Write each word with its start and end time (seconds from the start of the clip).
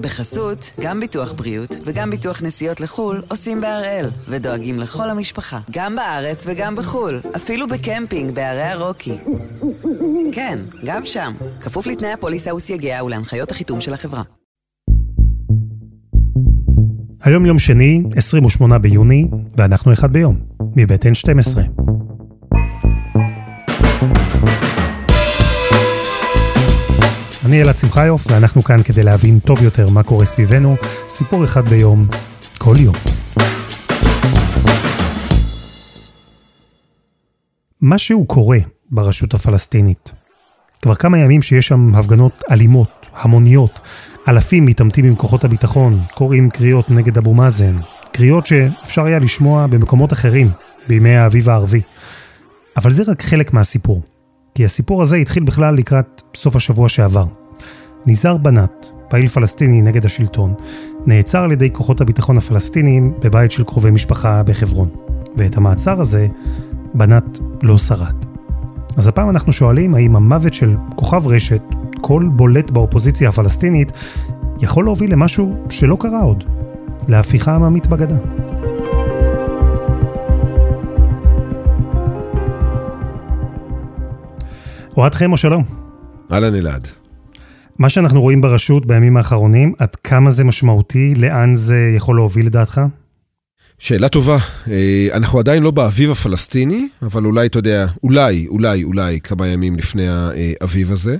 בחסות, 0.00 0.70
גם 0.80 1.00
ביטוח 1.00 1.32
בריאות 1.32 1.76
וגם 1.84 2.10
ביטוח 2.10 2.42
נסיעות 2.42 2.80
לחו"ל 2.80 3.22
עושים 3.28 3.60
בהראל, 3.60 4.06
ודואגים 4.28 4.78
לכל 4.78 5.10
המשפחה, 5.10 5.58
גם 5.70 5.96
בארץ 5.96 6.44
וגם 6.46 6.76
בחו"ל, 6.76 7.20
אפילו 7.36 7.68
בקמפינג 7.68 8.34
בערי 8.34 8.62
הרוקי. 8.62 9.16
כן, 10.32 10.58
גם 10.84 11.06
שם, 11.06 11.32
כפוף 11.60 11.86
לתנאי 11.86 12.12
הפוליסה 12.12 12.54
וסייגיה 12.54 13.04
ולהנחיות 13.04 13.50
החיתום 13.50 13.80
של 13.80 13.94
החברה. 13.94 14.22
היום 17.22 17.46
יום 17.46 17.58
שני, 17.58 18.02
28 18.16 18.78
ביוני, 18.78 19.28
ואנחנו 19.56 19.92
אחד 19.92 20.12
ביום, 20.12 20.38
מבית 20.76 21.04
N12. 21.04 21.60
אני 27.50 27.62
אלעד 27.62 27.76
שמחיוף, 27.76 28.26
ואנחנו 28.30 28.64
כאן 28.64 28.82
כדי 28.82 29.02
להבין 29.02 29.38
טוב 29.38 29.62
יותר 29.62 29.88
מה 29.90 30.02
קורה 30.02 30.24
סביבנו, 30.24 30.76
סיפור 31.08 31.44
אחד 31.44 31.68
ביום, 31.68 32.06
כל 32.58 32.74
יום. 32.78 32.94
משהו 37.82 38.24
קורה 38.24 38.58
ברשות 38.90 39.34
הפלסטינית. 39.34 40.12
כבר 40.82 40.94
כמה 40.94 41.18
ימים 41.18 41.42
שיש 41.42 41.68
שם 41.68 41.94
הפגנות 41.94 42.42
אלימות, 42.50 43.06
המוניות, 43.14 43.80
אלפים 44.28 44.64
מתעמתים 44.64 45.04
עם 45.04 45.14
כוחות 45.14 45.44
הביטחון, 45.44 46.00
קוראים 46.14 46.50
קריאות 46.50 46.90
נגד 46.90 47.18
אבו 47.18 47.34
מאזן, 47.34 47.76
קריאות 48.12 48.46
שאפשר 48.46 49.04
היה 49.04 49.18
לשמוע 49.18 49.66
במקומות 49.66 50.12
אחרים, 50.12 50.50
בימי 50.88 51.16
האביב 51.16 51.48
הערבי. 51.48 51.80
אבל 52.76 52.92
זה 52.92 53.02
רק 53.06 53.22
חלק 53.22 53.52
מהסיפור. 53.52 54.02
כי 54.54 54.64
הסיפור 54.64 55.02
הזה 55.02 55.16
התחיל 55.16 55.42
בכלל 55.42 55.74
לקראת 55.74 56.22
סוף 56.34 56.56
השבוע 56.56 56.88
שעבר. 56.88 57.39
ניזר 58.06 58.36
בנאט, 58.36 58.86
פעיל 59.08 59.28
פלסטיני 59.28 59.82
נגד 59.82 60.04
השלטון, 60.04 60.54
נעצר 61.06 61.42
על 61.42 61.52
ידי 61.52 61.70
כוחות 61.72 62.00
הביטחון 62.00 62.38
הפלסטיניים 62.38 63.14
בבית 63.20 63.50
של 63.50 63.64
קרובי 63.64 63.90
משפחה 63.90 64.42
בחברון. 64.42 64.88
ואת 65.36 65.56
המעצר 65.56 66.00
הזה, 66.00 66.28
בנאט 66.94 67.38
לא 67.62 67.78
שרד. 67.78 68.24
אז 68.96 69.08
הפעם 69.08 69.30
אנחנו 69.30 69.52
שואלים 69.52 69.94
האם 69.94 70.16
המוות 70.16 70.54
של 70.54 70.76
כוכב 70.96 71.26
רשת, 71.26 71.62
קול 72.00 72.28
בולט 72.28 72.70
באופוזיציה 72.70 73.28
הפלסטינית, 73.28 73.92
יכול 74.60 74.84
להוביל 74.84 75.12
למשהו 75.12 75.66
שלא 75.70 75.96
קרה 76.00 76.22
עוד, 76.22 76.44
להפיכה 77.08 77.54
עממית 77.54 77.86
בגדה. 77.86 78.16
אוהד 84.96 85.14
חמו, 85.14 85.36
שלום. 85.36 85.64
אהלן 86.32 86.54
אלעד. 86.54 86.99
מה 87.80 87.88
שאנחנו 87.88 88.20
רואים 88.20 88.40
ברשות 88.40 88.86
בימים 88.86 89.16
האחרונים, 89.16 89.72
עד 89.78 89.96
כמה 89.96 90.30
זה 90.30 90.44
משמעותי, 90.44 91.14
לאן 91.16 91.54
זה 91.54 91.92
יכול 91.96 92.16
להוביל 92.16 92.46
לדעתך? 92.46 92.80
שאלה 93.78 94.08
טובה. 94.08 94.38
אה, 94.70 95.08
אנחנו 95.12 95.38
עדיין 95.38 95.62
לא 95.62 95.70
באביב 95.70 96.10
הפלסטיני, 96.10 96.88
אבל 97.02 97.24
אולי, 97.24 97.46
אתה 97.46 97.58
יודע, 97.58 97.86
אולי, 98.02 98.46
אולי, 98.48 98.84
אולי 98.84 99.20
כמה 99.20 99.48
ימים 99.48 99.76
לפני 99.76 100.08
האביב 100.08 100.92
הזה. 100.92 101.16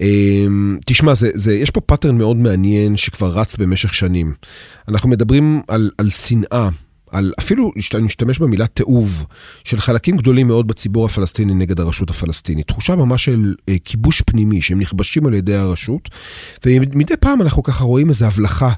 אה, 0.00 0.46
תשמע, 0.86 1.14
זה, 1.14 1.30
זה, 1.34 1.54
יש 1.54 1.70
פה 1.70 1.80
pattern 1.80 2.18
מאוד 2.18 2.36
מעניין 2.36 2.96
שכבר 2.96 3.28
רץ 3.28 3.56
במשך 3.56 3.94
שנים. 3.94 4.34
אנחנו 4.88 5.08
מדברים 5.08 5.62
על, 5.68 5.90
על 5.98 6.10
שנאה 6.10 6.68
על 7.12 7.32
אפילו, 7.38 7.72
אני 7.94 8.02
משתמש 8.02 8.38
במילה 8.38 8.66
תיעוב, 8.66 9.26
של 9.64 9.80
חלקים 9.80 10.16
גדולים 10.16 10.46
מאוד 10.46 10.66
בציבור 10.66 11.06
הפלסטיני 11.06 11.54
נגד 11.54 11.80
הרשות 11.80 12.10
הפלסטינית. 12.10 12.66
תחושה 12.66 12.96
ממש 12.96 13.24
של 13.24 13.54
אה, 13.68 13.76
כיבוש 13.84 14.20
פנימי, 14.20 14.60
שהם 14.60 14.80
נכבשים 14.80 15.26
על 15.26 15.34
ידי 15.34 15.54
הרשות, 15.54 16.08
ומדי 16.66 17.14
פעם 17.20 17.42
אנחנו 17.42 17.62
ככה 17.62 17.84
רואים 17.84 18.08
איזו 18.08 18.26
הבלחה 18.26 18.72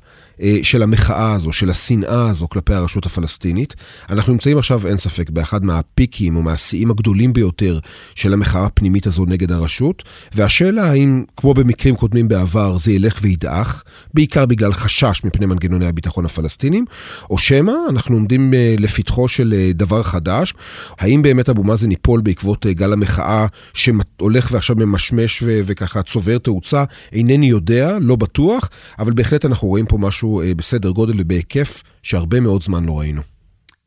של 0.62 0.82
המחאה 0.82 1.32
הזו, 1.32 1.52
של 1.52 1.70
השנאה 1.70 2.28
הזו 2.28 2.48
כלפי 2.48 2.74
הרשות 2.74 3.06
הפלסטינית. 3.06 3.74
אנחנו 4.10 4.32
נמצאים 4.32 4.58
עכשיו, 4.58 4.86
אין 4.86 4.96
ספק, 4.96 5.30
באחד 5.30 5.64
מהפיקים 5.64 6.36
או 6.36 6.42
מהשיאים 6.42 6.90
הגדולים 6.90 7.32
ביותר 7.32 7.78
של 8.14 8.32
המחאה 8.32 8.66
הפנימית 8.66 9.06
הזו 9.06 9.24
נגד 9.24 9.52
הרשות, 9.52 10.02
והשאלה 10.34 10.90
האם, 10.90 11.24
כמו 11.36 11.54
במקרים 11.54 11.96
קודמים 11.96 12.28
בעבר, 12.28 12.78
זה 12.78 12.92
ילך 12.92 13.18
וידעך, 13.22 13.84
בעיקר 14.14 14.46
בגלל 14.46 14.72
חשש 14.72 15.20
מפני 15.24 15.46
מנגנוני 15.46 15.86
הביטחון 15.86 16.26
הפלסטינים, 16.26 16.84
או 17.30 17.38
שמא 17.38 17.72
אנחנו 17.88 18.16
עומדים 18.16 18.54
אה, 18.54 18.74
לפתחו 18.78 19.28
של 19.28 19.54
אה, 19.56 19.70
דבר 19.74 20.02
חדש, 20.02 20.54
האם 20.98 21.22
באמת 21.22 21.48
אבו 21.48 21.64
מאזן 21.64 21.90
ייפול 21.90 22.20
בעקבות 22.20 22.66
גל 22.66 22.92
המחאה 22.92 23.46
שהולך 23.74 24.48
ועכשיו 24.52 24.76
ממשמש 24.76 25.42
וככה 25.46 26.02
צובר 26.02 26.38
תאוצה, 26.38 26.84
אינני 27.12 27.46
יודע, 27.46 27.98
לא 28.00 28.16
בטוח, 28.16 28.70
אבל 28.98 29.12
בהחלט 29.12 29.44
אנחנו 29.44 29.68
רואים 29.68 29.86
פה 29.86 29.98
משהו 29.98 30.23
משהו 30.24 30.40
אה, 30.40 30.54
בסדר 30.54 30.90
גודל 30.90 31.14
ובהיקף 31.18 31.82
שהרבה 32.02 32.40
מאוד 32.40 32.62
זמן 32.62 32.84
לא 32.84 32.98
ראינו. 32.98 33.22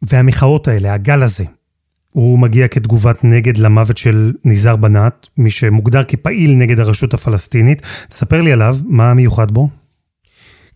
והמחאות 0.02 0.68
האלה, 0.68 0.94
הגל 0.94 1.24
הזה, 1.24 1.44
הוא 2.12 2.40
מגיע 2.40 2.68
כתגובת 2.68 3.24
נגד 3.24 3.58
למוות 3.58 3.98
של 3.98 4.34
ניזר 4.46 4.76
בנאט, 4.76 5.28
מי 5.38 5.50
שמוגדר 5.50 6.03
כפעיל 6.03 6.52
נגד 6.52 6.80
הרשות 6.80 7.14
הפלסטינית. 7.14 7.81
תספר 8.08 8.42
לי 8.42 8.52
עליו, 8.52 8.78
מה 8.86 9.12
המיוחד 9.12 9.52
בו? 9.52 9.70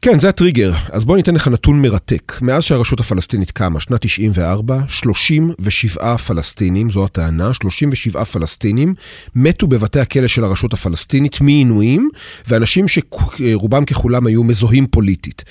כן, 0.04 0.20
זה 0.20 0.30
הטריגר. 0.30 0.74
אז 0.92 1.06
בוא 1.06 1.18
ניתן 1.18 1.36
לך 1.36 1.48
נתון 1.48 1.82
מרתק. 1.82 2.42
מאז 2.42 2.64
שהרשות 2.64 3.00
הפלסטינית 3.00 3.52
קמה, 3.52 3.80
שנת 3.80 4.02
94, 4.02 4.80
37 4.88 6.18
פלסטינים, 6.18 6.90
זו 6.90 7.06
הטענה, 7.06 7.54
37 7.54 8.26
פלסטינים, 8.26 8.94
מתו 9.36 9.68
בבתי 9.68 10.00
הכלא 10.00 10.28
של 10.28 10.44
הרשות 10.44 10.74
הפלסטינית 10.74 11.42
מעינויים, 11.42 12.10
ואנשים 12.48 12.86
שרובם 12.88 13.86
ככולם 13.86 14.28
היו 14.28 14.44
מזוהים 14.44 14.88
פוליטית. 14.88 15.44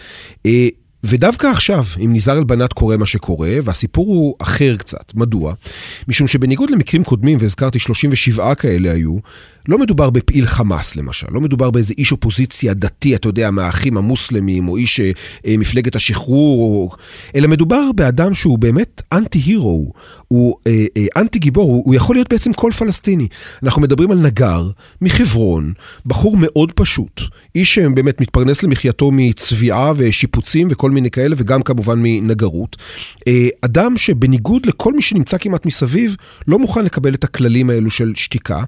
ודווקא 1.04 1.46
עכשיו, 1.46 1.84
עם 1.98 2.12
ניזר 2.12 2.38
אל-בנאת 2.38 2.72
קורה 2.72 2.96
מה 2.96 3.06
שקורה, 3.06 3.50
והסיפור 3.64 4.06
הוא 4.06 4.34
אחר 4.38 4.76
קצת. 4.76 5.14
מדוע? 5.14 5.54
משום 6.08 6.26
שבניגוד 6.26 6.70
למקרים 6.70 7.04
קודמים, 7.04 7.38
והזכרתי 7.40 7.78
37 7.78 8.54
כאלה 8.54 8.92
היו, 8.92 9.16
לא 9.68 9.78
מדובר 9.78 10.10
בפעיל 10.10 10.46
חמאס 10.46 10.96
למשל, 10.96 11.26
לא 11.30 11.40
מדובר 11.40 11.70
באיזה 11.70 11.94
איש 11.98 12.12
אופוזיציה 12.12 12.74
דתי, 12.74 13.14
אתה 13.14 13.28
יודע, 13.28 13.50
מהאחים 13.50 13.96
המוסלמים, 13.96 14.68
או 14.68 14.76
איש 14.76 15.00
אה, 15.00 15.10
מפלגת 15.58 15.96
השחרור, 15.96 16.60
או... 16.62 16.90
אלא 17.34 17.48
מדובר 17.48 17.92
באדם 17.94 18.34
שהוא 18.34 18.58
באמת 18.58 19.02
אנטי-הירו, 19.12 19.92
הוא 20.28 20.56
אה, 20.66 20.84
אה, 20.96 21.06
אנטי-גיבור, 21.16 21.82
הוא 21.84 21.94
יכול 21.94 22.16
להיות 22.16 22.28
בעצם 22.30 22.52
כל 22.52 22.70
פלסטיני. 22.78 23.28
אנחנו 23.62 23.82
מדברים 23.82 24.10
על 24.10 24.18
נגר 24.18 24.68
מחברון, 25.00 25.72
בחור 26.06 26.36
מאוד 26.36 26.72
פשוט, 26.72 27.20
איש 27.54 27.74
שבאמת 27.74 28.20
מתפרנס 28.20 28.62
למחייתו 28.62 29.10
מצביעה 29.12 29.92
ושיפוצים 29.96 30.68
וכל 30.70 30.89
מיני 30.90 31.10
כאלה, 31.10 31.34
וגם 31.38 31.62
כמובן 31.62 31.98
מנגרות. 32.02 32.76
אה, 33.28 33.48
אדם 33.60 33.96
שבניגוד 33.96 34.66
לכל 34.66 34.92
מי 34.92 35.02
שנמצא 35.02 35.38
כמעט 35.38 35.66
מסביב, 35.66 36.16
לא 36.48 36.58
מוכן 36.58 36.84
לקבל 36.84 37.14
את 37.14 37.24
הכללים 37.24 37.70
האלו 37.70 37.90
של 37.90 38.12
שתיקה, 38.14 38.62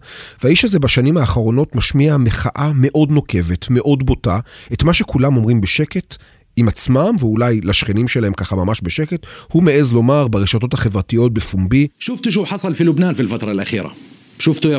והאיש 0.44 0.64
הזה 0.64 0.78
בשנים 0.78 1.16
האחרונות 1.16 1.76
משמיע 1.76 2.16
מחאה 2.16 2.72
מאוד 2.74 3.10
נוקבת, 3.10 3.66
מאוד 3.70 4.06
בוטה, 4.06 4.38
את 4.72 4.82
מה 4.82 4.92
שכולם 4.92 5.36
אומרים 5.36 5.60
בשקט, 5.60 6.16
עם 6.56 6.68
עצמם, 6.68 7.16
ואולי 7.18 7.60
לשכנים 7.64 8.08
שלהם 8.08 8.32
ככה 8.32 8.56
ממש 8.56 8.80
בשקט, 8.82 9.26
הוא 9.48 9.62
מעז 9.62 9.92
לומר 9.92 10.28
ברשתות 10.28 10.74
החברתיות 10.74 11.32
בפומבי. 11.32 11.88
שופטו 11.98 12.30
שו 12.30 12.46
חסל 12.46 12.74
פי 12.74 12.84
לובנן 12.84 13.14
פי 13.14 13.22
אל-פטרה 13.22 13.50
אל-אחירה. 13.50 13.90
שופטו 14.38 14.68
יא. 14.68 14.78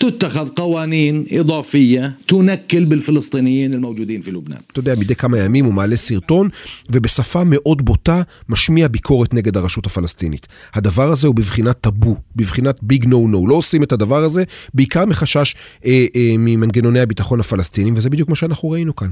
تتخذ 0.00 0.48
قوانين 0.48 1.26
إضافية 1.30 2.14
تنكل 2.28 2.84
بالفلسطينيين 2.84 3.74
الموجودين 3.74 4.20
في 4.20 4.30
لبنان. 4.30 4.60
אתה 4.72 4.80
יודע, 4.80 4.94
מדי 4.98 5.14
כמה 5.14 5.38
ימים 5.38 5.64
הוא 5.64 5.74
מעלה 5.74 5.96
סרטון, 5.96 6.48
ובשפה 6.90 7.44
מאוד 7.44 7.84
בוטה 7.84 8.22
משמיע 8.48 8.88
ביקורת 8.88 9.34
נגד 9.34 9.56
הרשות 9.56 9.86
הפלסטינית. 9.86 10.46
הדבר 10.74 11.12
הזה 11.12 11.26
הוא 11.26 11.34
בבחינת 11.34 11.80
טאבו, 11.80 12.16
בבחינת 12.36 12.78
ביג 12.82 13.06
נו 13.06 13.28
נו. 13.28 13.48
לא 13.48 13.54
עושים 13.54 13.82
את 13.82 13.92
הדבר 13.92 14.24
הזה, 14.24 14.44
בעיקר 14.74 15.06
מחשש 15.06 15.54
אה, 15.84 16.06
אה, 16.16 16.34
ממנגנוני 16.38 17.00
הביטחון 17.00 17.40
הפלסטינים, 17.40 17.94
וזה 17.96 18.10
בדיוק 18.10 18.28
מה 18.28 18.34
שאנחנו 18.34 18.70
ראינו 18.70 18.96
כאן. 18.96 19.08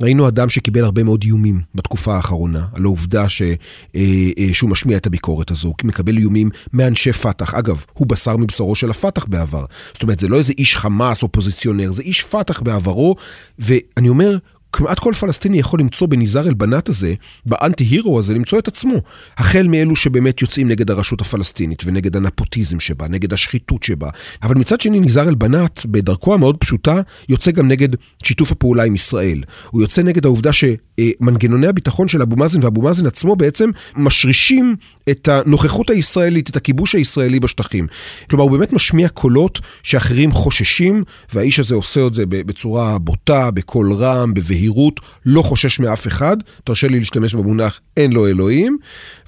ראינו 0.00 0.28
אדם 0.28 0.48
שקיבל 0.48 0.84
הרבה 0.84 1.04
מאוד 1.04 1.22
איומים 1.24 1.60
בתקופה 1.74 2.16
האחרונה, 2.16 2.64
על 2.72 2.84
העובדה 2.84 3.28
ש, 3.28 3.42
אה, 3.42 3.56
אה, 3.94 4.48
שהוא 4.52 4.70
משמיע 4.70 4.96
את 4.96 5.06
הביקורת 5.06 5.50
הזו, 5.50 5.68
הוא 5.68 5.74
מקבל 5.84 6.16
איומים 6.16 6.50
מאנשי 6.72 7.12
פת"ח. 7.12 7.54
אגב, 7.54 7.84
הוא 7.92 8.06
בשר 8.06 8.36
מבשרו 8.36 8.74
של 8.74 8.90
הפת"ח 8.90 9.26
בעבר. 9.26 9.64
זאת 9.92 10.02
אומרת, 10.02 10.18
זה 10.18 10.29
לא 10.31 10.37
איזה 10.37 10.53
איש 10.57 10.77
חמאס 10.77 11.23
אופוזיציונר, 11.23 11.91
זה 11.91 12.01
איש 12.01 12.23
פת"ח 12.23 12.61
בעברו, 12.61 13.15
ואני 13.59 14.09
אומר, 14.09 14.37
כמעט 14.73 14.99
כל 14.99 15.13
פלסטיני 15.13 15.59
יכול 15.59 15.79
למצוא 15.79 16.07
בניזר 16.07 16.47
אל-בנאת 16.47 16.89
הזה, 16.89 17.13
באנטי-הירו 17.45 18.19
הזה, 18.19 18.33
למצוא 18.33 18.59
את 18.59 18.67
עצמו. 18.67 18.95
החל 19.37 19.67
מאלו 19.67 19.95
שבאמת 19.95 20.41
יוצאים 20.41 20.67
נגד 20.67 20.91
הרשות 20.91 21.21
הפלסטינית 21.21 21.83
ונגד 21.85 22.15
הנפוטיזם 22.15 22.79
שבה, 22.79 23.07
נגד 23.07 23.33
השחיתות 23.33 23.83
שבה. 23.83 24.09
אבל 24.43 24.55
מצד 24.55 24.81
שני, 24.81 24.99
ניזר 24.99 25.29
אל-בנאת, 25.29 25.85
בדרכו 25.85 26.33
המאוד 26.33 26.57
פשוטה, 26.57 27.01
יוצא 27.29 27.51
גם 27.51 27.67
נגד 27.67 27.89
שיתוף 28.23 28.51
הפעולה 28.51 28.83
עם 28.83 28.95
ישראל. 28.95 29.43
הוא 29.71 29.81
יוצא 29.81 30.01
נגד 30.01 30.25
העובדה 30.25 30.49
שמנגנוני 30.53 31.67
הביטחון 31.67 32.07
של 32.07 32.21
אבו 32.21 32.35
מאזן 32.35 32.63
ואבו 32.63 32.81
מאזן 32.81 33.05
עצמו 33.05 33.35
בעצם 33.35 33.69
משרישים 33.95 34.75
את 35.09 35.27
הנוכחות 35.27 35.89
הישראלית, 35.89 36.49
את 36.49 36.55
הכיבוש 36.55 36.95
הישראלי 36.95 37.39
בשטחים. 37.39 37.87
כלומר, 38.29 38.43
הוא 38.43 38.51
באמת 38.51 38.73
משמיע 38.73 39.09
קולות 39.09 39.59
שאחרים 39.83 40.31
חוששים, 40.31 41.03
והאיש 41.33 41.59
הזה 41.59 41.75
עושה 41.75 42.07
את 42.07 42.13
זה 42.13 42.23
בצורה 42.27 42.97
בוטה, 42.97 43.51
בקול 43.51 43.93
רם, 43.93 44.33
בבהירות. 44.33 44.60
ביהירות, 44.61 44.99
לא 45.25 45.41
חושש 45.41 45.79
מאף 45.79 46.07
אחד, 46.07 46.37
תרשה 46.63 46.87
לי 46.87 46.99
להשתמש 46.99 47.35
במונח 47.35 47.79
אין 47.97 48.11
לו 48.11 48.27
אלוהים, 48.27 48.77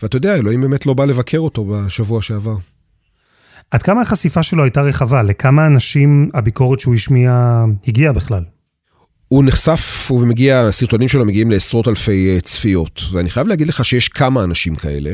ואתה 0.04 0.18
יודע, 0.18 0.36
אלוהים 0.36 0.62
באמת 0.62 0.86
לא 0.86 0.94
בא 0.94 1.06
לבקר 1.06 1.40
אותו 1.40 1.66
בשבוע 1.66 2.22
שעבר. 2.22 2.56
עד 3.72 3.84
כמה 3.84 4.02
החשיפה 4.02 4.44
שלו 4.44 4.64
הייתה 4.64 4.82
רחבה? 4.82 5.24
לכמה 5.24 5.66
אנשים 5.66 6.30
הביקורת 6.34 6.80
שהוא 6.80 6.94
השמיע 6.94 7.64
הגיעה 7.88 8.14
בכלל? 8.14 8.44
הוא 9.34 9.44
נחשף 9.44 10.12
ומגיע, 10.12 10.60
הסרטונים 10.60 11.08
שלו 11.08 11.26
מגיעים 11.26 11.52
לעשרות 11.52 11.88
אלפי 11.88 12.30
אה, 12.30 12.42
צפיות. 12.42 13.02
ואני 13.12 13.30
חייב 13.30 13.48
להגיד 13.48 13.68
לך 13.68 13.86
שיש 13.86 14.08
כמה 14.08 14.44
אנשים 14.44 14.76
כאלה. 14.76 15.14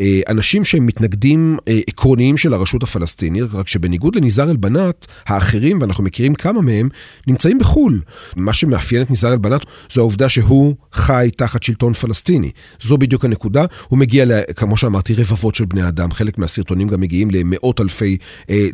אה, 0.00 0.20
אנשים 0.28 0.64
שהם 0.64 0.86
מתנגדים 0.86 1.58
אה, 1.68 1.80
עקרוניים 1.88 2.36
של 2.36 2.54
הרשות 2.54 2.82
הפלסטינית, 2.82 3.44
רק 3.52 3.68
שבניגוד 3.68 4.16
לניזאר 4.16 4.50
אל-בנאת, 4.50 5.06
האחרים, 5.26 5.80
ואנחנו 5.80 6.04
מכירים 6.04 6.34
כמה 6.34 6.60
מהם, 6.60 6.88
נמצאים 7.26 7.58
בחו"ל. 7.58 8.00
מה 8.36 8.52
שמאפיין 8.52 9.02
את 9.02 9.10
ניזאר 9.10 9.32
אל-בנאת 9.32 9.64
זו 9.92 10.00
העובדה 10.00 10.28
שהוא 10.28 10.74
חי 10.92 11.30
תחת 11.36 11.62
שלטון 11.62 11.92
פלסטיני. 11.92 12.50
זו 12.82 12.98
בדיוק 12.98 13.24
הנקודה. 13.24 13.64
הוא 13.88 13.98
מגיע, 13.98 14.24
כמו 14.56 14.76
שאמרתי, 14.76 15.14
רבבות 15.14 15.54
של 15.54 15.64
בני 15.64 15.88
אדם. 15.88 16.12
חלק 16.12 16.38
מהסרטונים 16.38 16.88
גם 16.88 17.00
מגיעים 17.00 17.30
למאות 17.30 17.80
אלפי 17.80 18.16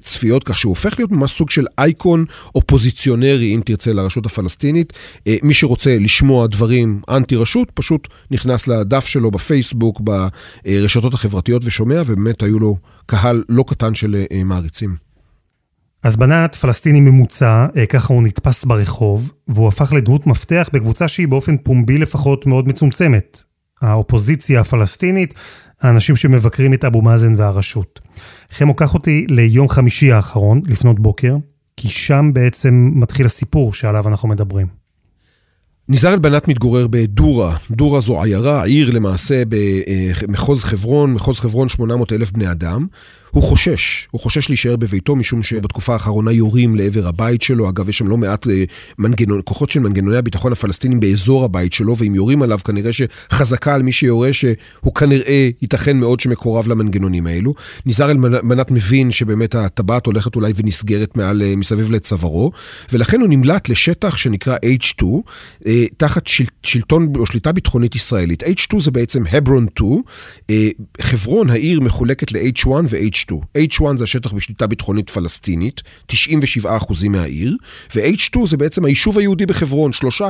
צפיות, 0.03 0.45
כך 0.45 0.59
שהוא 0.59 0.71
הופך 0.71 0.95
להיות 0.99 1.11
ממש 1.11 1.33
סוג 1.33 1.51
של 1.51 1.67
אייקון 1.79 2.25
אופוזיציונרי, 2.55 3.55
אם 3.55 3.61
תרצה, 3.65 3.93
לרשות 3.93 4.27
הפלסטינית. 4.27 4.84
הישראלית. 4.85 4.93
אה, 5.27 5.37
מי 5.43 5.55
שרוצה 5.55 5.99
לשמוע 6.01 6.47
דברים 6.47 7.01
אנטי 7.09 7.37
רשות, 7.37 7.71
פשוט 7.75 8.09
נכנס 8.31 8.69
לדף 8.69 9.07
שלו 9.07 9.31
בפייסבוק, 9.31 10.01
ברשתות 10.01 11.15
החברתיות 11.15 11.63
ושומע, 11.65 12.03
ובאמת 12.07 12.43
היו 12.43 12.59
לו 12.59 12.77
קהל 13.07 13.45
לא 13.49 13.65
קטן 13.67 13.95
של 13.95 14.25
אה, 14.33 14.45
מעריצים. 14.45 14.97
אז 16.03 16.17
בנת 16.17 16.55
פלסטיני 16.55 17.01
ממוצע, 17.01 17.67
אה, 17.77 17.87
ככה 17.87 18.15
הוא 18.15 18.23
נתפס 18.23 18.65
ברחוב, 18.65 19.33
והוא 19.49 19.69
הפך 19.69 19.93
לדמות 19.93 20.27
מפתח 20.27 20.69
בקבוצה 20.73 21.09
שהיא 21.09 21.29
באופן 21.29 21.57
פומבי 21.57 21.99
לפחות 21.99 22.47
מאוד 22.47 22.69
מצומצמת. 22.69 23.43
האופוזיציה 23.81 24.61
הפלסטינית, 24.61 25.35
האנשים 25.83 26.17
שמבקרים 26.17 26.75
את 26.75 26.85
אבו 26.85 27.03
מאזן 27.03 27.35
והרשות. 27.37 28.01
חמו, 28.51 28.75
קח 28.75 28.95
אותי 28.95 29.27
ליום 29.31 29.69
חמישי 29.69 30.13
האחרון, 30.13 30.61
לפנות 30.67 31.01
בוקר, 31.01 31.37
כי 31.77 31.89
שם 31.89 32.31
בעצם 32.33 32.91
מתחיל 32.95 33.27
הסיפור 33.27 33.75
שעליו 33.75 34.09
אנחנו 34.09 34.29
מדברים. 34.29 34.67
ניזאר 35.89 36.13
אל-בנאת 36.13 36.49
מתגורר 36.49 36.87
בדורה. 36.91 37.57
דורה 37.71 38.01
זו 38.01 38.23
עיירה, 38.23 38.65
עיר 38.65 38.91
למעשה 38.91 39.43
במחוז 39.49 40.65
חברון, 40.65 41.15
מחוז 41.15 41.41
חברון 41.41 41.69
800 41.69 42.13
אלף 42.13 42.33
בני 42.33 42.51
אדם. 42.51 42.87
הוא 43.35 43.43
חושש, 43.43 44.09
הוא 44.11 44.21
חושש 44.21 44.49
להישאר 44.49 44.77
בביתו, 44.77 45.17
משום 45.17 45.43
שבתקופה 45.43 45.93
האחרונה 45.93 46.33
יורים 46.33 46.75
לעבר 46.75 47.09
הבית 47.09 47.43
שלו. 47.43 47.69
אגב, 47.69 47.89
יש 47.89 47.99
שם 47.99 48.09
לא 48.09 48.17
מעט 48.17 48.47
אה, 48.47 48.65
מנגנון, 48.99 49.41
כוחות 49.45 49.71
של 49.71 49.81
מנגנוני 49.81 50.17
הביטחון 50.17 50.53
הפלסטינים 50.53 51.01
באזור 51.01 51.45
הבית 51.45 51.73
שלו, 51.73 51.97
ואם 51.97 52.15
יורים 52.15 52.43
עליו, 52.43 52.59
כנראה 52.65 52.91
שחזקה 52.93 53.75
על 53.75 53.83
מי 53.83 53.93
שיורה, 53.93 54.33
שהוא 54.33 54.95
כנראה, 54.95 55.51
ייתכן 55.63 55.97
מאוד 55.97 56.21
שמקורב 56.21 56.69
למנגנונים 56.69 57.27
האלו. 57.27 57.55
ניזאר 57.87 58.11
אל-מנת 58.11 58.71
מבין 58.71 59.11
שבאמת 59.11 59.55
הטבעת 59.55 60.07
הולכת 60.07 60.37
אולי 60.37 60.53
ונסגרת 60.57 61.17
מעל, 61.17 61.43
אה, 61.43 61.57
מסביב 61.57 61.93
לצווארו, 61.93 62.53
ולכן 62.93 63.21
הוא 63.21 63.29
נמלט 63.29 63.69
לשטח 63.69 64.17
שנקרא 64.17 64.57
H2, 64.57 65.05
אה, 65.67 65.85
תחת 65.97 66.27
של, 66.27 66.45
שלטון 66.63 67.13
או 67.17 67.27
שליטה 67.27 67.53
ביטחונית 67.53 67.95
ישראלית. 67.97 68.43
H2 68.43 68.81
זה 68.81 68.91
בעצם 68.91 69.23
הברון 69.33 69.67
2, 69.75 70.03
חברון, 71.01 71.51
העיר 71.51 71.81
מחולקת 71.81 72.33
ל-H1 72.33 72.69
ו-H2. 72.69 73.24
H2. 73.31 73.35
H1 73.59 73.97
זה 73.97 74.05
השטח 74.05 74.33
בשליטה 74.33 74.67
ביטחונית 74.67 75.11
פלסטינית, 75.11 75.83
97% 76.13 77.09
מהעיר, 77.09 77.57
ו-H2 77.97 78.47
זה 78.47 78.57
בעצם 78.57 78.85
היישוב 78.85 79.19
היהודי 79.19 79.47
בחברון, 79.47 79.91
3% 80.21 80.25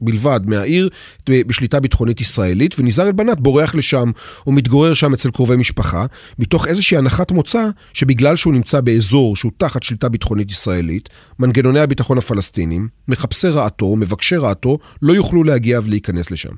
בלבד 0.00 0.40
מהעיר 0.46 0.88
בשליטה 1.28 1.80
ביטחונית 1.80 2.20
ישראלית, 2.20 2.78
וניזאר 2.78 3.06
אל-בנאת 3.06 3.40
בורח 3.40 3.74
לשם, 3.74 4.10
הוא 4.44 4.54
מתגורר 4.54 4.94
שם 4.94 5.12
אצל 5.12 5.30
קרובי 5.30 5.56
משפחה, 5.56 6.06
מתוך 6.38 6.66
איזושהי 6.66 6.96
הנחת 6.96 7.32
מוצא 7.32 7.68
שבגלל 7.92 8.36
שהוא 8.36 8.52
נמצא 8.52 8.80
באזור 8.80 9.36
שהוא 9.36 9.52
תחת 9.58 9.82
שליטה 9.82 10.08
ביטחונית 10.08 10.50
ישראלית, 10.50 11.08
מנגנוני 11.38 11.80
הביטחון 11.80 12.18
הפלסטינים, 12.18 12.88
מחפשי 13.08 13.48
רעתו, 13.48 13.96
מבקשי 13.96 14.36
רעתו, 14.36 14.78
לא 15.02 15.12
יוכלו 15.12 15.44
להגיע 15.44 15.80
ולהיכנס 15.84 16.30
לשם. 16.30 16.52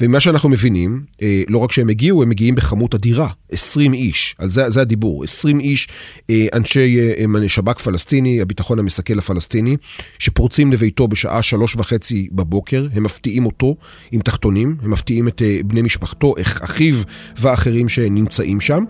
ומה 0.00 0.20
שאנחנו 0.20 0.48
מבינים, 0.48 1.02
אה, 1.22 1.42
לא 1.48 1.58
רק 1.58 1.72
שהם 1.72 1.88
הגיעו, 1.88 2.22
הם 2.22 2.28
מגיעים 2.28 2.54
בכמות 2.54 2.94
אדירה, 2.94 3.28
20 3.52 3.94
איש, 3.94 4.34
על 4.38 4.48
זה, 4.48 4.70
זה 4.70 4.80
הדיבור. 4.80 5.23
20 5.24 5.60
איש, 5.60 5.88
אה, 6.30 6.46
אנשי 6.54 6.98
אה, 7.42 7.48
שב"כ 7.48 7.78
פלסטיני, 7.78 8.40
הביטחון 8.40 8.78
המסכל 8.78 9.18
הפלסטיני, 9.18 9.76
שפורצים 10.18 10.72
לביתו 10.72 11.08
בשעה 11.08 11.42
שלוש 11.42 11.76
וחצי 11.76 12.28
בבוקר, 12.32 12.86
הם 12.94 13.02
מפתיעים 13.02 13.46
אותו 13.46 13.76
עם 14.12 14.20
תחתונים, 14.20 14.76
הם 14.82 14.90
מפתיעים 14.90 15.28
את 15.28 15.42
אה, 15.42 15.60
בני 15.64 15.82
משפחתו, 15.82 16.34
אחיו 16.40 16.94
ואחרים 17.38 17.88
שנמצאים 17.88 18.60
שם. 18.60 18.84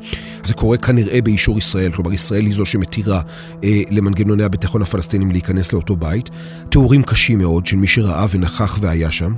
זה 0.45 0.55
קורה 0.55 0.77
כנראה 0.77 1.23
באישור 1.23 1.59
ישראל, 1.59 1.93
כלומר 1.93 2.13
ישראל 2.13 2.45
היא 2.45 2.55
זו 2.55 2.67
שמתירה 2.67 3.21
למנגנוני 3.91 4.43
הביטחון 4.43 4.83
הפלסטינים 4.83 5.31
להיכנס 5.31 5.73
לאותו 5.73 5.97
בית. 5.97 6.31
תיאורים 6.69 7.03
קשים 7.03 7.39
מאוד 7.39 7.67
של 7.67 7.77
מי 7.77 7.87
שראה 7.87 8.27
ונכח 8.31 8.79
והיה 8.81 9.11
שם. 9.11 9.35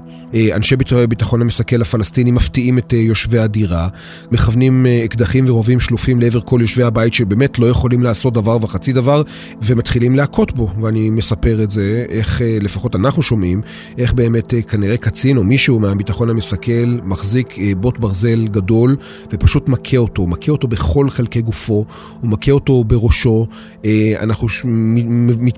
אנשי 0.55 0.77
ביטחון 1.09 1.43
המסכל 1.43 1.83
הפלסטיני 1.83 2.31
מפתיעים 2.31 2.79
את 2.79 2.93
יושבי 2.93 3.39
הדירה, 3.39 3.89
מכוונים 4.31 4.87
אקדחים 5.05 5.45
ורובים 5.49 5.81
שלופים 5.81 6.21
לעבר 6.21 6.41
כל 6.41 6.59
יושבי 6.61 6.76
הבית 6.85 7.15
שבאמת 7.15 7.59
לא 7.59 7.67
יכולים 7.67 8.03
לעשות 8.03 8.35
דבר 8.35 8.59
וחצי 8.63 8.93
דבר, 8.93 9.23
ומתחילים 9.63 10.17
להכות 10.17 10.53
בו. 10.53 10.69
ואני 10.83 11.11
מספר 11.11 11.63
את 11.63 11.71
זה, 11.71 12.05
איך 12.09 12.43
אה, 12.43 12.59
לפחות 12.61 12.97
אנחנו 12.97 13.23
שומעים, 13.23 13.63
איך 13.99 14.13
באמת 14.13 14.55
אה, 14.55 14.63
כנראה 14.63 14.97
קצין 14.97 15.37
או 15.37 15.45
מישהו 15.45 15.81
מהביטחון 15.81 16.31
המסכל 16.31 16.99
מחזיק 17.05 17.59
אה, 17.59 17.73
בוט 17.81 17.99
ברזל 17.99 18.49
גדול, 18.49 18.97
ופשוט 19.33 19.69
מכה 19.69 19.97
אותו, 19.97 20.27
מכה 20.27 20.53
אותו 20.53 20.69
בכל 20.69 21.11
חלקי 21.11 21.43
גופו, 21.43 21.85
הוא 22.21 22.31
מכה 22.31 22.53
אותו 22.53 22.85
בראשו. 22.85 23.47
אנחנו 24.21 24.49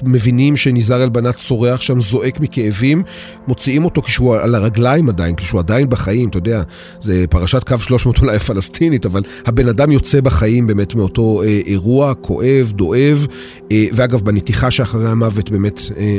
מבינים 0.03 0.57
שניזר 0.57 1.03
אלבנת 1.03 1.37
צורח 1.37 1.81
שם, 1.81 2.01
זועק 2.01 2.41
מכאבים, 2.41 3.03
מוציאים 3.49 3.85
אותו 3.85 4.03
כשהוא 4.03 4.37
על 4.37 4.55
הרגליים 4.55 5.09
עדיין, 5.09 5.35
כשהוא 5.35 5.61
עדיין 5.61 5.89
בחיים, 5.89 6.29
אתה 6.29 6.39
יודע, 6.39 6.63
זה 7.03 7.25
פרשת 7.31 7.65
קו 7.65 7.79
300 7.79 8.19
אולי 8.19 8.39
פלסטינית, 8.39 9.07
אבל 9.07 9.23
הבן 9.47 9.69
אדם 9.69 9.91
יוצא 9.91 10.21
בחיים 10.21 10.67
באמת 10.67 10.95
מאותו... 11.09 11.19
אותו 11.23 11.43
אה, 11.43 11.61
אירוע 11.67 12.15
כואב, 12.15 12.73
דואב, 12.75 13.27
אה, 13.73 13.87
ואגב, 13.93 14.21
בנתיחה 14.21 14.71
שאחרי 14.71 15.11
המוות 15.11 15.51
באמת 15.51 15.81
אה, 15.97 16.19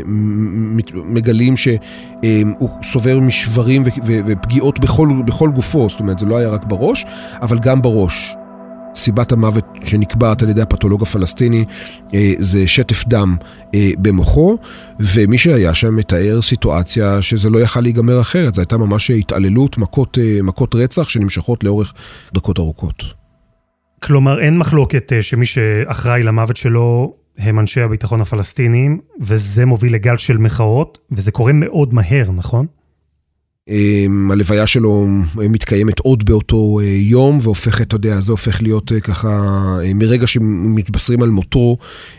מגלים 1.04 1.58
שהוא 1.58 1.78
אה, 2.24 2.42
סובר 2.84 3.20
משברים 3.20 3.84
ופגיעות 4.06 4.80
בכל, 4.80 5.10
בכל 5.26 5.50
גופו, 5.50 5.90
זאת 5.90 6.00
אומרת, 6.00 6.20
זה 6.20 6.26
לא 6.26 6.38
היה 6.38 6.50
רק 6.50 6.66
בראש, 6.66 7.06
אבל 7.42 7.60
גם 7.60 7.82
בראש. 7.82 8.36
סיבת 8.96 9.32
המוות 9.32 9.66
שנקבעת 9.84 10.42
על 10.44 10.50
ידי 10.50 10.62
הפתולוג 10.62 11.02
הפלסטיני 11.04 11.66
אה, 12.14 12.34
זה 12.40 12.68
שטף 12.68 13.08
דם 13.08 13.36
אה, 13.76 13.92
במוחו, 13.98 14.58
ומי 15.00 15.38
שהיה 15.38 15.74
שם 15.74 15.96
מתאר 15.96 16.42
סיטואציה 16.42 17.22
שזה 17.22 17.50
לא 17.50 17.60
יכל 17.60 17.82
להיגמר 17.82 18.22
אחרת, 18.22 18.56
זו 18.56 18.62
הייתה 18.62 18.78
ממש 18.78 19.12
התעללות, 19.12 19.78
מכות, 19.78 20.18
מכות 20.44 20.76
רצח 20.76 21.10
שנמשכות 21.10 21.64
לאורך 21.64 21.94
דקות 22.34 22.60
ארוכות. 22.60 23.19
כלומר, 24.04 24.40
אין 24.40 24.58
מחלוקת 24.58 25.14
אה, 25.14 25.22
שמי 25.22 25.46
שאחראי 25.46 26.24
למוות 26.24 26.58
שלו 26.58 27.16
הם 27.38 27.60
אנשי 27.60 27.82
הביטחון 27.82 28.22
הפלסטינים, 28.22 29.00
וזה 29.22 29.66
מוביל 29.66 29.94
לגל 29.94 30.18
של 30.18 30.38
מחאות, 30.38 30.98
וזה 31.12 31.32
קורה 31.32 31.54
מאוד 31.54 31.94
מהר, 31.94 32.32
נכון? 32.32 32.66
אמ, 33.70 34.32
הלוויה 34.32 34.68
שלו 34.68 35.08
מתקיימת 35.36 36.00
עוד 36.00 36.26
באותו 36.26 36.80
אה, 36.80 36.86
יום, 36.86 37.38
והופכת, 37.42 37.88
אתה 37.88 37.96
יודע, 37.96 38.22
זה 38.22 38.32
הופך 38.32 38.62
להיות 38.62 38.92
אה, 38.92 39.00
ככה, 39.00 39.40
מרגע 39.96 40.28
שמתבשרים 40.28 41.24
על 41.24 41.30
מותו, 41.30 41.78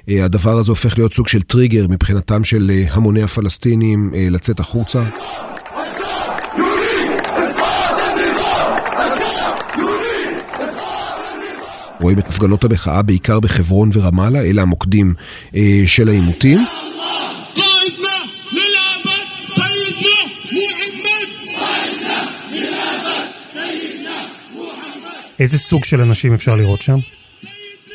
הדבר 0.08 0.50
הזה 0.58 0.70
הופך 0.70 0.98
להיות 0.98 1.12
סוג 1.12 1.28
של 1.28 1.42
טריגר 1.42 1.86
מבחינתם 1.88 2.44
של 2.44 2.70
המוני 2.90 3.22
הפלסטינים 3.22 4.12
לצאת 4.30 4.60
החוצה. 4.60 5.02
רואים 12.00 12.18
את 12.18 12.28
הפגנות 12.28 12.64
המחאה 12.64 13.02
בעיקר 13.02 13.40
בחברון 13.40 13.90
ורמאללה, 13.92 14.40
אלה 14.40 14.62
המוקדים 14.62 15.14
אה, 15.54 15.82
של 15.86 16.08
העימותים. 16.08 16.64
איזה 25.40 25.58
סוג 25.58 25.84
של 25.84 26.00
אנשים 26.00 26.34
אפשר 26.34 26.56
לראות 26.56 26.82
שם? 26.82 26.98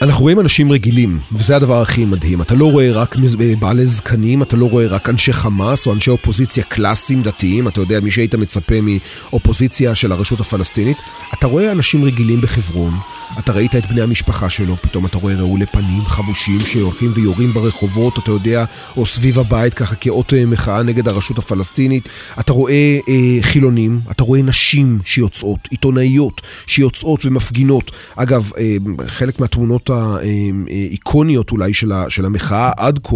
אנחנו 0.01 0.21
רואים 0.21 0.39
אנשים 0.39 0.71
רגילים, 0.71 1.19
וזה 1.31 1.55
הדבר 1.55 1.81
הכי 1.81 2.05
מדהים. 2.05 2.41
אתה 2.41 2.55
לא 2.55 2.71
רואה 2.71 2.91
רק 2.91 3.15
בעלי 3.59 3.85
זקנים, 3.85 4.41
אתה 4.41 4.55
לא 4.55 4.69
רואה 4.69 4.87
רק 4.87 5.09
אנשי 5.09 5.33
חמאס 5.33 5.87
או 5.87 5.93
אנשי 5.93 6.09
אופוזיציה 6.09 6.63
קלאסיים 6.63 7.23
דתיים, 7.23 7.67
אתה 7.67 7.81
יודע, 7.81 7.99
מי 7.99 8.11
שהיית 8.11 8.35
מצפה 8.35 8.75
מאופוזיציה 8.81 9.95
של 9.95 10.11
הרשות 10.11 10.39
הפלסטינית. 10.39 10.97
אתה 11.33 11.47
רואה 11.47 11.71
אנשים 11.71 12.03
רגילים 12.03 12.41
בחברון, 12.41 12.93
אתה 13.39 13.51
ראית 13.51 13.75
את 13.75 13.85
בני 13.85 14.01
המשפחה 14.01 14.49
שלו, 14.49 14.75
פתאום 14.81 15.05
אתה 15.05 15.17
רואה 15.17 15.35
רעולי 15.35 15.65
פנים 15.65 16.05
חמושים 16.05 16.59
שהולכים 16.65 17.11
ויורים 17.15 17.53
ברחובות, 17.53 18.19
אתה 18.19 18.31
יודע, 18.31 18.65
או 18.97 19.05
סביב 19.05 19.39
הבית 19.39 19.73
ככה 19.73 19.95
כאות 19.95 20.33
אה, 20.33 20.45
מחאה 20.45 20.83
נגד 20.83 21.07
הרשות 21.07 21.37
הפלסטינית. 21.37 22.09
אתה 22.39 22.53
רואה 22.53 22.99
אה, 23.09 23.37
חילונים, 23.41 23.99
אתה 24.11 24.23
רואה 24.23 24.41
נשים 24.41 24.99
שיוצאות, 25.03 25.67
עיתונאיות 25.71 26.41
שיוצאות 26.67 27.25
ומפגינות. 27.25 27.91
אגב, 28.15 28.51
אה, 28.57 28.75
חלק 29.07 29.39
מהתמונות 29.39 29.85
האיקוניות 29.89 31.51
אולי 31.51 31.74
של, 31.74 31.92
ה, 31.92 32.10
של 32.10 32.25
המחאה 32.25 32.72
עד 32.77 33.00
כה, 33.04 33.15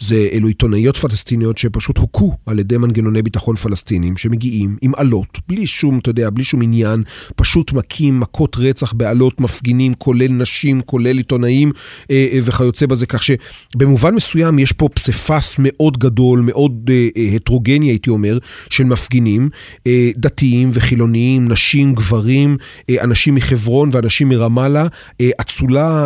זה 0.00 0.28
אלו 0.32 0.48
עיתונאיות 0.48 0.96
פלסטיניות 0.96 1.58
שפשוט 1.58 1.98
הוכו 1.98 2.36
על 2.46 2.58
ידי 2.58 2.76
מנגנוני 2.78 3.22
ביטחון 3.22 3.56
פלסטינים, 3.56 4.16
שמגיעים 4.16 4.76
עם 4.82 4.92
אלות, 4.98 5.38
בלי 5.48 5.66
שום, 5.66 5.98
אתה 5.98 6.10
יודע, 6.10 6.30
בלי 6.30 6.44
שום 6.44 6.62
עניין, 6.62 7.02
פשוט 7.36 7.72
מכים 7.72 8.20
מכות 8.20 8.56
רצח 8.56 8.92
באלות, 8.92 9.40
מפגינים, 9.40 9.94
כולל 9.94 10.28
נשים, 10.28 10.80
כולל 10.80 11.16
עיתונאים 11.16 11.72
אה, 12.10 12.26
אה, 12.32 12.38
וכיוצא 12.44 12.86
בזה, 12.86 13.06
כך 13.06 13.22
שבמובן 13.22 14.14
מסוים 14.14 14.58
יש 14.58 14.72
פה 14.72 14.88
פסיפס 14.88 15.56
מאוד 15.58 15.98
גדול, 15.98 16.40
מאוד 16.40 16.90
אה, 16.92 17.08
אה, 17.16 17.36
הטרוגני, 17.36 17.86
הייתי 17.86 18.10
אומר, 18.10 18.38
של 18.70 18.84
מפגינים, 18.84 19.48
אה, 19.86 20.10
דתיים 20.16 20.70
וחילוניים, 20.72 21.48
נשים, 21.48 21.94
גברים, 21.94 22.56
אה, 22.90 22.96
אנשים 23.00 23.34
מחברון 23.34 23.88
ואנשים 23.92 24.28
מרמאללה, 24.28 24.86
אה, 25.20 25.30
אצולה 25.40 26.05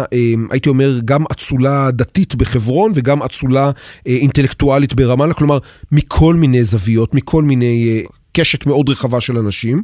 הייתי 0.51 0.69
אומר, 0.69 1.01
גם 1.05 1.25
אצולה 1.33 1.91
דתית 1.91 2.35
בחברון 2.35 2.93
וגם 2.95 3.23
אצולה 3.23 3.71
אה, 4.07 4.13
אינטלקטואלית 4.13 4.95
ברמאללה, 4.95 5.35
כלומר, 5.35 5.59
מכל 5.93 6.35
מיני 6.35 6.65
זוויות, 6.65 7.15
מכל 7.15 7.43
מיני 7.43 7.89
אה, 7.89 8.07
קשת 8.33 8.67
מאוד 8.67 8.89
רחבה 8.89 9.21
של 9.21 9.39
אנשים. 9.39 9.83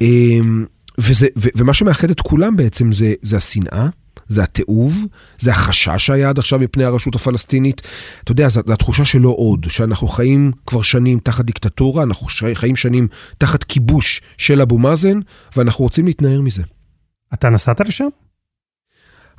אמ, 0.00 0.64
וזה, 0.98 1.26
ו, 1.38 1.48
ומה 1.56 1.74
שמאחד 1.74 2.10
את 2.10 2.20
כולם 2.20 2.56
בעצם 2.56 2.92
זה, 2.92 3.14
זה 3.22 3.36
השנאה. 3.36 3.86
זה 4.28 4.42
התיעוב, 4.42 5.06
זה 5.38 5.50
החשש 5.50 6.06
שהיה 6.06 6.28
עד 6.28 6.38
עכשיו 6.38 6.58
מפני 6.58 6.84
הרשות 6.84 7.14
הפלסטינית. 7.14 7.82
אתה 8.24 8.32
יודע, 8.32 8.48
זו 8.48 8.60
התחושה 8.68 9.04
שלא 9.04 9.34
עוד, 9.36 9.66
שאנחנו 9.68 10.08
חיים 10.08 10.52
כבר 10.66 10.82
שנים 10.82 11.18
תחת 11.18 11.44
דיקטטורה, 11.44 12.02
אנחנו 12.02 12.26
חיים 12.54 12.76
שנים 12.76 13.08
תחת 13.38 13.64
כיבוש 13.64 14.20
של 14.38 14.60
אבו 14.60 14.78
מאזן, 14.78 15.20
ואנחנו 15.56 15.84
רוצים 15.84 16.06
להתנער 16.06 16.40
מזה. 16.40 16.62
אתה 17.34 17.50
נסעת 17.50 17.80
לשם? 17.80 18.08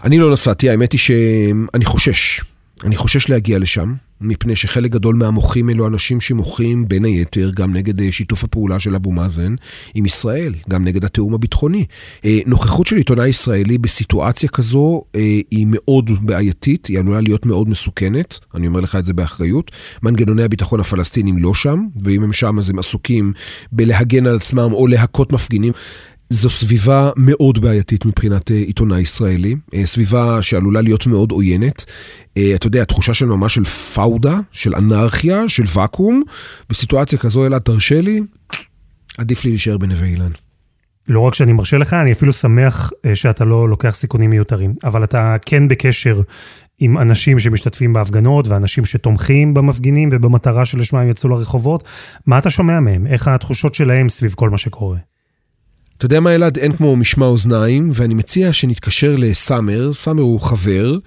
אני 0.03 0.19
לא 0.19 0.31
נסעתי, 0.33 0.69
האמת 0.69 0.91
היא 0.91 0.99
שאני 0.99 1.85
חושש. 1.85 2.41
אני 2.83 2.95
חושש 2.95 3.29
להגיע 3.29 3.59
לשם, 3.59 3.93
מפני 4.21 4.55
שחלק 4.55 4.91
גדול 4.91 5.15
מהמוחים 5.15 5.69
אלו 5.69 5.87
אנשים 5.87 6.21
שמוחים 6.21 6.87
בין 6.87 7.05
היתר 7.05 7.51
גם 7.55 7.73
נגד 7.73 8.01
אה, 8.01 8.11
שיתוף 8.11 8.43
הפעולה 8.43 8.79
של 8.79 8.95
אבו 8.95 9.11
מאזן 9.11 9.55
עם 9.93 10.05
ישראל, 10.05 10.53
גם 10.69 10.83
נגד 10.83 11.05
התיאום 11.05 11.33
הביטחוני. 11.33 11.85
אה, 12.25 12.39
נוכחות 12.45 12.87
של 12.87 12.95
עיתונאי 12.95 13.29
ישראלי 13.29 13.77
בסיטואציה 13.77 14.49
כזו 14.49 15.03
אה, 15.15 15.19
היא 15.51 15.67
מאוד 15.69 16.11
בעייתית, 16.21 16.85
היא 16.85 16.99
עלולה 16.99 17.21
להיות 17.21 17.45
מאוד 17.45 17.69
מסוכנת, 17.69 18.39
אני 18.55 18.67
אומר 18.67 18.79
לך 18.79 18.95
את 18.95 19.05
זה 19.05 19.13
באחריות. 19.13 19.71
מנגנוני 20.03 20.43
הביטחון 20.43 20.79
הפלסטינים 20.79 21.37
לא 21.37 21.53
שם, 21.53 21.85
ואם 22.03 22.23
הם 22.23 22.33
שם 22.33 22.59
אז 22.59 22.69
הם 22.69 22.79
עסוקים 22.79 23.33
בלהגן 23.71 24.27
על 24.27 24.35
עצמם 24.35 24.69
או 24.73 24.87
להכות 24.87 25.33
מפגינים. 25.33 25.73
זו 26.31 26.49
סביבה 26.49 27.11
מאוד 27.15 27.61
בעייתית 27.61 28.05
מבחינת 28.05 28.51
אה, 28.51 28.55
עיתונאי 28.55 29.01
ישראלי, 29.01 29.55
אה, 29.73 29.85
סביבה 29.85 30.41
שעלולה 30.41 30.81
להיות 30.81 31.07
מאוד 31.07 31.31
עוינת. 31.31 31.85
אה, 32.37 32.55
אתה 32.55 32.67
יודע, 32.67 32.83
תחושה 32.83 33.13
של 33.13 33.25
ממש 33.25 33.55
של 33.55 33.63
פאודה, 33.65 34.37
של 34.51 34.75
אנרכיה, 34.75 35.49
של 35.49 35.63
ואקום. 35.73 36.23
בסיטואציה 36.69 37.19
כזו, 37.19 37.45
אלעד, 37.45 37.61
תרשה 37.61 38.01
לי, 38.01 38.21
עדיף 39.17 39.45
לי 39.45 39.49
להישאר 39.49 39.77
בנווה 39.77 40.07
אילן. 40.07 40.31
לא 41.07 41.19
רק 41.19 41.33
שאני 41.33 41.53
מרשה 41.53 41.77
לך, 41.77 41.93
אני 41.93 42.11
אפילו 42.11 42.33
שמח 42.33 42.91
שאתה 43.13 43.45
לא 43.45 43.69
לוקח 43.69 43.95
סיכונים 43.95 44.29
מיותרים. 44.29 44.75
אבל 44.83 45.03
אתה 45.03 45.35
כן 45.45 45.67
בקשר 45.67 46.21
עם 46.79 46.97
אנשים 46.97 47.39
שמשתתפים 47.39 47.93
בהפגנות 47.93 48.47
ואנשים 48.47 48.85
שתומכים 48.85 49.53
במפגינים 49.53 50.09
ובמטרה 50.11 50.65
שלשמה 50.65 51.01
הם 51.01 51.09
יצאו 51.09 51.29
לרחובות. 51.29 51.83
מה 52.27 52.37
אתה 52.37 52.49
שומע 52.49 52.79
מהם? 52.79 53.07
איך 53.07 53.27
התחושות 53.27 53.75
שלהם 53.75 54.09
סביב 54.09 54.33
כל 54.33 54.49
מה 54.49 54.57
שקורה? 54.57 54.97
אתה 56.01 56.05
יודע 56.05 56.19
מה, 56.19 56.35
אלעד? 56.35 56.57
אין 56.57 56.71
כמו 56.71 56.95
משמע 56.95 57.25
אוזניים, 57.25 57.89
ואני 57.93 58.13
מציע 58.13 58.53
שנתקשר 58.53 59.15
לסאמר. 59.17 59.93
סאמר 59.93 60.21
הוא 60.21 60.39
חבר, 60.39 60.97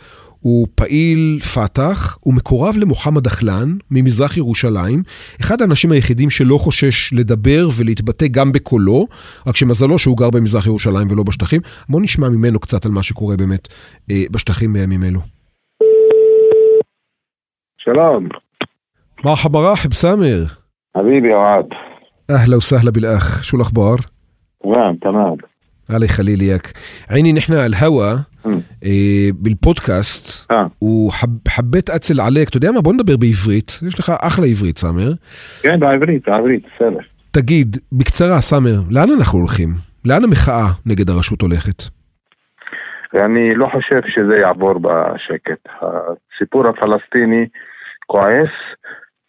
הוא 0.41 0.67
פעיל 0.75 1.41
פת"ח, 1.55 2.19
הוא 2.21 2.35
מקורב 2.35 2.75
למוחמד 2.77 3.23
דחלן 3.23 3.69
ממזרח 3.91 4.37
ירושלים, 4.37 5.03
אחד 5.41 5.61
האנשים 5.61 5.93
היחידים 5.93 6.31
שלא 6.31 6.57
חושש 6.59 7.13
לדבר 7.13 7.69
ולהתבטא 7.79 8.27
גם 8.31 8.53
בקולו, 8.53 9.07
רק 9.47 9.57
שמזלו 9.57 9.99
שהוא 9.99 10.17
גר 10.17 10.31
במזרח 10.31 10.67
ירושלים 10.67 11.11
ולא 11.11 11.23
בשטחים. 11.23 11.61
בואו 11.89 12.03
נשמע 12.03 12.29
ממנו 12.29 12.61
קצת 12.61 12.87
על 12.87 12.93
מה 12.93 13.03
שקורה 13.03 13.37
באמת 13.37 13.69
אה, 14.11 14.23
בשטחים 14.31 14.73
בימים 14.73 15.05
אלו. 15.05 15.21
שלום. 17.79 18.29
מרחבא 19.25 19.59
רחב, 19.59 19.93
סאמר. 19.93 20.45
חביבי 20.97 21.33
אוהד. 21.33 21.67
אהלה 22.31 22.57
וסהלה 22.57 22.91
בלאח, 22.91 23.43
שו 23.43 23.57
לאח'בר? 23.57 24.14
تمام 24.64 24.96
تمام 24.96 25.38
الله 25.90 26.06
يخلي 26.06 26.36
لي 26.36 26.46
اياك 26.46 26.68
عيني 27.10 27.34
نحن 27.34 27.54
على 27.54 27.66
الهوا 27.66 28.16
إيه 28.84 29.32
بالبودكاست 29.32 30.52
آه. 30.52 30.72
وحبيت 30.82 31.90
اتصل 31.90 32.20
عليك 32.20 32.50
אתה 32.50 32.58
יודע 32.58 32.72
מה 32.72 32.82
בוא 32.82 32.94
נדבר 32.94 33.18
בעברית 33.18 33.80
יש 33.88 34.00
לך 34.00 34.10
אחלה 34.22 34.46
עברית 34.46 34.78
סאמר. 34.78 35.12
כן 35.64 35.80
בעברית 35.80 36.28
בעברית 36.28 36.64
בסדר. 36.66 37.00
תגיד 37.32 37.78
בקצרה 37.92 38.42
סאמר 38.42 38.80
לאן 38.92 39.10
אנחנו 39.18 39.40
הולכים 39.40 39.70
לאן 40.06 40.24
המחאה 40.24 40.68
נגד 40.86 41.10
הרשות 41.10 41.42
הולכת. 41.42 41.84
אני 43.14 43.56
לא 43.56 43.68
חושב 43.72 44.02
שזה 44.08 44.38
יעבור 44.38 44.74
בשקט 44.80 45.70
הסיפור 45.82 46.68
הפלסטיני 46.68 47.46
כועס 48.08 48.54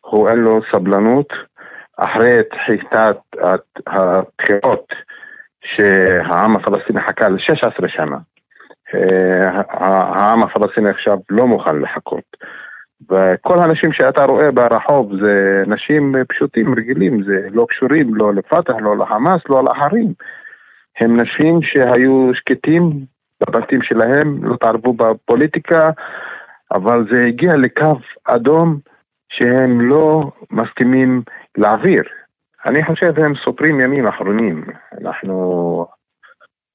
הוא 0.00 0.28
אין 0.28 0.38
לו 0.38 0.60
סבלנות 0.72 1.28
אחרי 1.96 2.38
דחיקת 2.54 3.18
הבחירות 3.86 4.86
שהעם 5.73 6.55
הפלסטיני 6.55 7.01
חכה 7.01 7.29
ל-16 7.29 7.87
שנה. 7.87 8.17
אה, 8.95 9.61
העם 9.69 10.43
הפלסטיני 10.43 10.89
עכשיו 10.89 11.17
לא 11.29 11.47
מוכן 11.47 11.81
לחכות. 11.81 12.37
וכל 13.09 13.59
האנשים 13.59 13.93
שאתה 13.93 14.25
רואה 14.25 14.51
ברחוב 14.51 15.11
זה 15.25 15.63
אנשים 15.67 16.15
פשוטים, 16.29 16.75
רגילים, 16.75 17.23
זה 17.23 17.47
לא 17.51 17.65
קשורים 17.69 18.15
לא 18.15 18.33
לפתח, 18.33 18.73
לא 18.79 18.97
לחמאס, 18.97 19.41
לא 19.49 19.63
לאחרים. 19.63 20.13
הם 20.99 21.21
נשים 21.21 21.59
שהיו 21.61 22.31
שקטים 22.33 23.05
בבתים 23.41 23.81
שלהם, 23.81 24.43
לא 24.43 24.55
תערבו 24.55 24.93
בפוליטיקה, 24.93 25.89
אבל 26.73 27.05
זה 27.11 27.25
הגיע 27.25 27.55
לקו 27.55 27.99
אדום 28.25 28.79
שהם 29.29 29.81
לא 29.81 30.31
מסכימים 30.51 31.21
להעביר. 31.57 32.03
אני 32.65 32.85
חושב 32.85 33.19
הם 33.19 33.33
סופרים 33.43 33.79
ימים 33.79 34.07
אחרונים. 34.07 34.65
אנחנו 35.01 35.35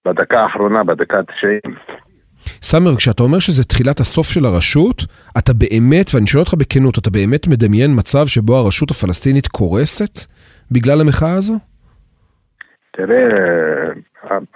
בדקה 0.05 0.41
האחרונה, 0.41 0.85
בדקה 0.85 1.19
ה-90. 1.19 1.71
סאמר, 2.63 2.97
כשאתה 2.97 3.23
אומר 3.23 3.39
שזה 3.39 3.65
תחילת 3.65 4.01
הסוף 4.01 4.27
של 4.27 4.45
הרשות, 4.45 4.97
אתה 5.39 5.53
באמת, 5.53 6.07
ואני 6.15 6.27
שואל 6.27 6.43
אותך 6.43 6.55
בכנות, 6.55 6.99
אתה 6.99 7.11
באמת 7.11 7.47
מדמיין 7.49 7.91
מצב 7.99 8.27
שבו 8.27 8.57
הרשות 8.57 8.91
הפלסטינית 8.91 9.47
קורסת 9.47 10.19
בגלל 10.73 11.01
המחאה 11.01 11.35
הזו? 11.39 11.55
תראה, 12.93 13.29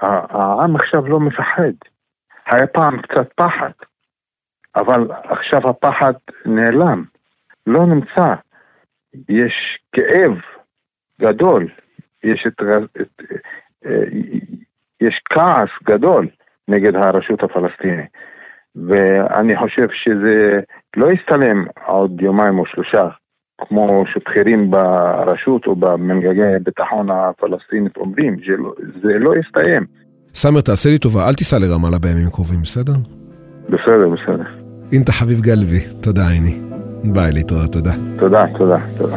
העם 0.00 0.76
עכשיו 0.76 1.08
לא 1.08 1.20
מפחד. 1.20 1.72
היה 2.46 2.66
פעם 2.66 3.02
קצת 3.02 3.28
פחד, 3.36 3.70
אבל 4.76 5.08
עכשיו 5.24 5.70
הפחד 5.70 6.12
נעלם, 6.46 7.04
לא 7.66 7.86
נמצא. 7.86 8.34
יש 9.28 9.78
כאב 9.92 10.32
גדול, 11.20 11.68
יש, 12.24 12.46
את, 12.46 12.62
את, 13.00 13.22
אה, 13.86 14.04
יש 15.00 15.20
כעס 15.30 15.68
גדול 15.84 16.26
נגד 16.68 16.96
הרשות 16.96 17.42
הפלסטינית. 17.42 18.06
ואני 18.88 19.56
חושב 19.56 19.86
שזה 19.92 20.60
לא 20.96 21.06
יסתלם 21.12 21.64
עוד 21.86 22.20
יומיים 22.20 22.58
או 22.58 22.66
שלושה, 22.66 23.08
כמו 23.58 24.04
שבכירים 24.12 24.70
ברשות 24.70 25.66
או 25.66 25.76
במנגגי 25.76 26.54
הביטחון 26.56 27.10
הפלסטינית 27.10 27.96
אומרים, 27.96 28.36
זה 28.46 28.56
לא, 28.58 28.72
זה 29.02 29.18
לא 29.18 29.32
יסתיים. 29.36 29.86
סאמר, 30.34 30.60
תעשה 30.60 30.90
לי 30.90 30.98
טובה, 30.98 31.28
אל 31.28 31.34
תיסע 31.34 31.58
לרמאללה 31.58 31.98
בימים 31.98 32.30
קרובים, 32.30 32.60
בסדר? 32.62 32.92
בסדר, 33.68 34.08
בסדר. 34.08 34.44
אינתה 34.92 35.12
חביב 35.12 35.40
גלבי, 35.40 35.80
תודה 36.02 36.22
עיני. 36.30 36.60
ביי, 37.14 37.32
להתראות, 37.32 37.72
תודה. 37.72 37.92
תודה, 38.18 38.44
תודה, 38.58 38.78
תודה. 38.98 39.16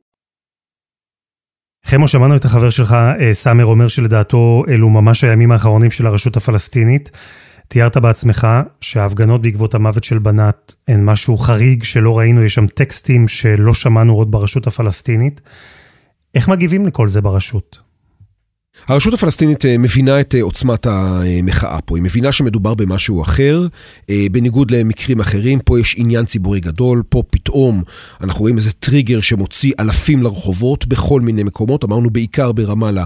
חמו, 1.85 2.07
שמענו 2.07 2.35
את 2.35 2.45
החבר 2.45 2.69
שלך, 2.69 2.93
אה, 2.93 3.33
סאמר, 3.33 3.65
אומר 3.65 3.87
שלדעתו 3.87 4.63
אלו 4.67 4.89
ממש 4.89 5.23
הימים 5.23 5.51
האחרונים 5.51 5.91
של 5.91 6.07
הרשות 6.07 6.37
הפלסטינית. 6.37 7.11
תיארת 7.67 7.97
בעצמך 7.97 8.47
שההפגנות 8.81 9.41
בעקבות 9.41 9.75
המוות 9.75 10.03
של 10.03 10.19
בנת 10.19 10.75
הן 10.87 11.05
משהו 11.05 11.37
חריג 11.37 11.83
שלא 11.83 12.17
ראינו, 12.17 12.43
יש 12.43 12.53
שם 12.53 12.67
טקסטים 12.67 13.27
שלא 13.27 13.73
שמענו 13.73 14.13
עוד 14.13 14.31
ברשות 14.31 14.67
הפלסטינית. 14.67 15.41
איך 16.35 16.49
מגיבים 16.49 16.85
לכל 16.85 17.07
זה 17.07 17.21
ברשות? 17.21 17.90
הרשות 18.87 19.13
הפלסטינית 19.13 19.65
אה, 19.65 19.77
מבינה 19.77 20.21
את 20.21 20.35
אה, 20.35 20.41
עוצמת 20.41 20.85
המחאה 20.85 21.81
פה, 21.81 21.97
היא 21.97 22.03
מבינה 22.03 22.31
שמדובר 22.31 22.73
במשהו 22.73 23.21
אחר, 23.21 23.67
אה, 24.09 24.25
בניגוד 24.31 24.71
למקרים 24.71 25.19
אחרים, 25.19 25.59
פה 25.59 25.79
יש 25.79 25.95
עניין 25.97 26.25
ציבורי 26.25 26.59
גדול, 26.59 27.03
פה 27.09 27.23
פתאום 27.29 27.83
אנחנו 28.21 28.41
רואים 28.41 28.57
איזה 28.57 28.71
טריגר 28.71 29.21
שמוציא 29.21 29.73
אלפים 29.79 30.23
לרחובות 30.23 30.85
בכל 30.85 31.21
מיני 31.21 31.43
מקומות, 31.43 31.83
אמרנו 31.83 32.09
בעיקר 32.09 32.51
ברמאללה 32.51 33.03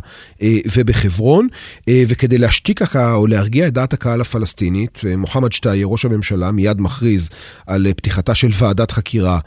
ובחברון, 0.75 1.47
וכדי 1.89 2.37
להשתיק 2.37 2.79
ככה 2.79 3.13
או 3.13 3.27
להרגיע 3.27 3.67
את 3.67 3.73
דעת 3.73 3.93
הקהל 3.93 4.21
הפלסטינית, 4.21 5.01
מוחמד 5.17 5.51
שטייר, 5.51 5.87
ראש 5.87 6.05
הממשלה, 6.05 6.51
מיד 6.51 6.81
מכריז 6.81 7.29
על 7.67 7.87
פתיחתה 7.95 8.35
של 8.35 8.49
ועדת 8.53 8.91
חקירה 8.91 9.39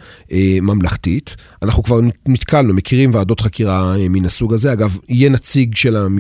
ממלכתית. 0.63 1.37
אנחנו 1.63 1.83
כבר 1.83 2.01
נתקלנו, 2.29 2.75
מכירים 2.75 3.15
ועדות 3.15 3.41
חקירה 3.41 3.95
מן 4.11 4.25
הסוג 4.25 4.55
הזה, 4.55 4.73
אגב, 4.73 4.99
יהיה 5.09 5.31
נציג 5.31 5.77
של 5.77 5.97
המשפחה, 5.97 6.19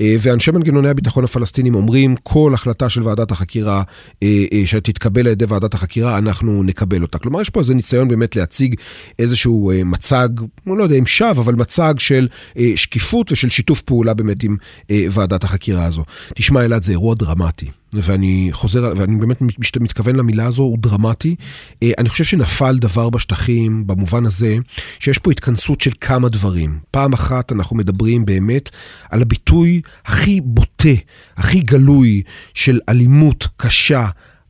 אה, 0.00 0.16
ואנשי 0.20 0.50
מנגנוני 0.50 0.88
הביטחון 0.88 1.24
הפלסטינים 1.24 1.74
אומרים, 1.74 2.14
כל 2.22 2.54
החלטה 2.54 2.88
של 2.88 3.02
ועדת 3.02 3.30
החקירה 3.30 3.82
אה, 4.22 4.44
אה, 4.52 4.62
שתתקבל 4.64 5.20
על 5.20 5.32
ידי 5.32 5.44
ועדת 5.44 5.74
החקירה, 5.74 6.18
אנחנו 6.18 6.62
נקבל 6.62 7.02
אותה. 7.02 7.18
כלומר, 7.18 7.40
יש 7.40 7.50
פה 7.50 7.60
איזה 7.60 7.74
ניסיון 7.74 8.08
באמת 8.08 8.36
להציג 8.36 8.74
איזשהו 9.18 9.72
מצג, 9.84 10.28
אני 10.66 10.78
לא 10.78 10.82
יודע 10.82 10.96
אם 10.96 11.06
שווא, 11.06 11.30
אבל 11.30 11.54
מצג 11.54 11.94
של 11.98 12.28
שקיפות 12.76 13.32
ושל 13.32 13.48
שיתוף 13.48 13.82
פעולה 13.82 14.14
באמת 14.14 14.42
עם 14.42 14.56
ועדת 14.90 15.44
החקירה 15.44 15.84
הזו. 15.84 16.04
תשמע, 16.34 16.64
אלעד, 16.64 16.82
זה 16.82 16.92
אירוע 16.92 17.14
דרמטי. 17.14 17.81
ואני 17.94 18.48
חוזר, 18.52 18.92
ואני 18.96 19.16
באמת 19.16 19.36
מתכוון 19.80 20.16
למילה 20.16 20.46
הזו, 20.46 20.62
הוא 20.62 20.78
דרמטי. 20.78 21.36
אה, 21.82 21.90
אני 21.98 22.08
חושב 22.08 22.24
שנפל 22.24 22.78
דבר 22.78 23.10
בשטחים 23.10 23.86
במובן 23.86 24.26
הזה 24.26 24.56
שיש 24.98 25.18
פה 25.18 25.30
התכנסות 25.30 25.80
של 25.80 25.90
כמה 26.00 26.28
דברים. 26.28 26.78
פעם 26.90 27.12
אחת 27.12 27.52
אנחנו 27.52 27.76
מדברים 27.76 28.24
באמת 28.24 28.70
על 29.10 29.22
הביטוי 29.22 29.80
הכי 30.06 30.40
בוטה, 30.40 30.88
הכי 31.36 31.60
גלוי 31.60 32.22
של 32.54 32.80
אלימות 32.88 33.48
קשה. 33.56 34.06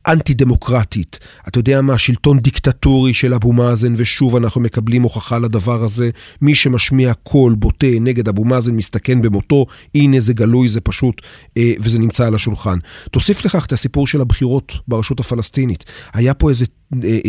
אנטי-דמוקרטית. 0.07 1.19
אתה 1.47 1.59
יודע 1.59 1.81
מה, 1.81 1.97
שלטון 1.97 2.39
דיקטטורי 2.39 3.13
של 3.13 3.33
אבו 3.33 3.53
מאזן, 3.53 3.93
ושוב 3.97 4.35
אנחנו 4.35 4.61
מקבלים 4.61 5.01
הוכחה 5.01 5.39
לדבר 5.39 5.83
הזה. 5.83 6.09
מי 6.41 6.55
שמשמיע 6.55 7.13
קול 7.13 7.55
בוטה 7.55 7.87
נגד 8.01 8.27
אבו 8.27 8.45
מאזן 8.45 8.75
מסתכן 8.75 9.21
במותו, 9.21 9.65
הנה 9.95 10.19
זה 10.19 10.33
גלוי, 10.33 10.69
זה 10.69 10.81
פשוט, 10.81 11.21
אה, 11.57 11.73
וזה 11.79 11.99
נמצא 11.99 12.27
על 12.27 12.35
השולחן. 12.35 12.77
תוסיף 13.11 13.45
לכך 13.45 13.65
את 13.65 13.73
הסיפור 13.73 14.07
של 14.07 14.21
הבחירות 14.21 14.73
ברשות 14.87 15.19
הפלסטינית. 15.19 15.85
היה 16.13 16.33
פה 16.33 16.49
איזה 16.49 16.65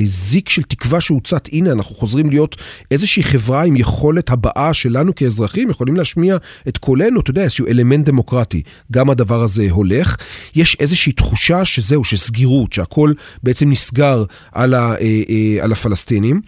זיק 0.04 0.48
של 0.48 0.62
תקווה 0.62 1.00
שהוצת, 1.00 1.48
הנה 1.52 1.72
אנחנו 1.72 1.94
חוזרים 1.94 2.30
להיות 2.30 2.56
איזושהי 2.90 3.22
חברה 3.22 3.64
עם 3.64 3.76
יכולת 3.76 4.30
הבאה 4.30 4.74
שלנו 4.74 5.14
כאזרחים, 5.14 5.70
יכולים 5.70 5.96
להשמיע 5.96 6.36
את 6.68 6.78
קולנו, 6.78 7.20
אתה 7.20 7.30
יודע, 7.30 7.42
איזשהו 7.42 7.66
אלמנט 7.66 8.06
דמוקרטי. 8.06 8.62
גם 8.92 9.10
הדבר 9.10 9.42
הזה 9.42 9.70
הולך. 9.70 10.16
יש 10.54 10.76
איזושהי 10.80 11.12
תחושה 11.12 11.64
שזהו, 11.64 12.04
שסגירות, 12.04 12.72
שהכל 12.72 13.12
בעצם 13.42 13.70
נסגר 13.70 14.24
על, 14.52 14.74
ה, 14.74 14.94
אה, 15.00 15.64
על 15.64 15.72
הפלסטינים. 15.72 16.40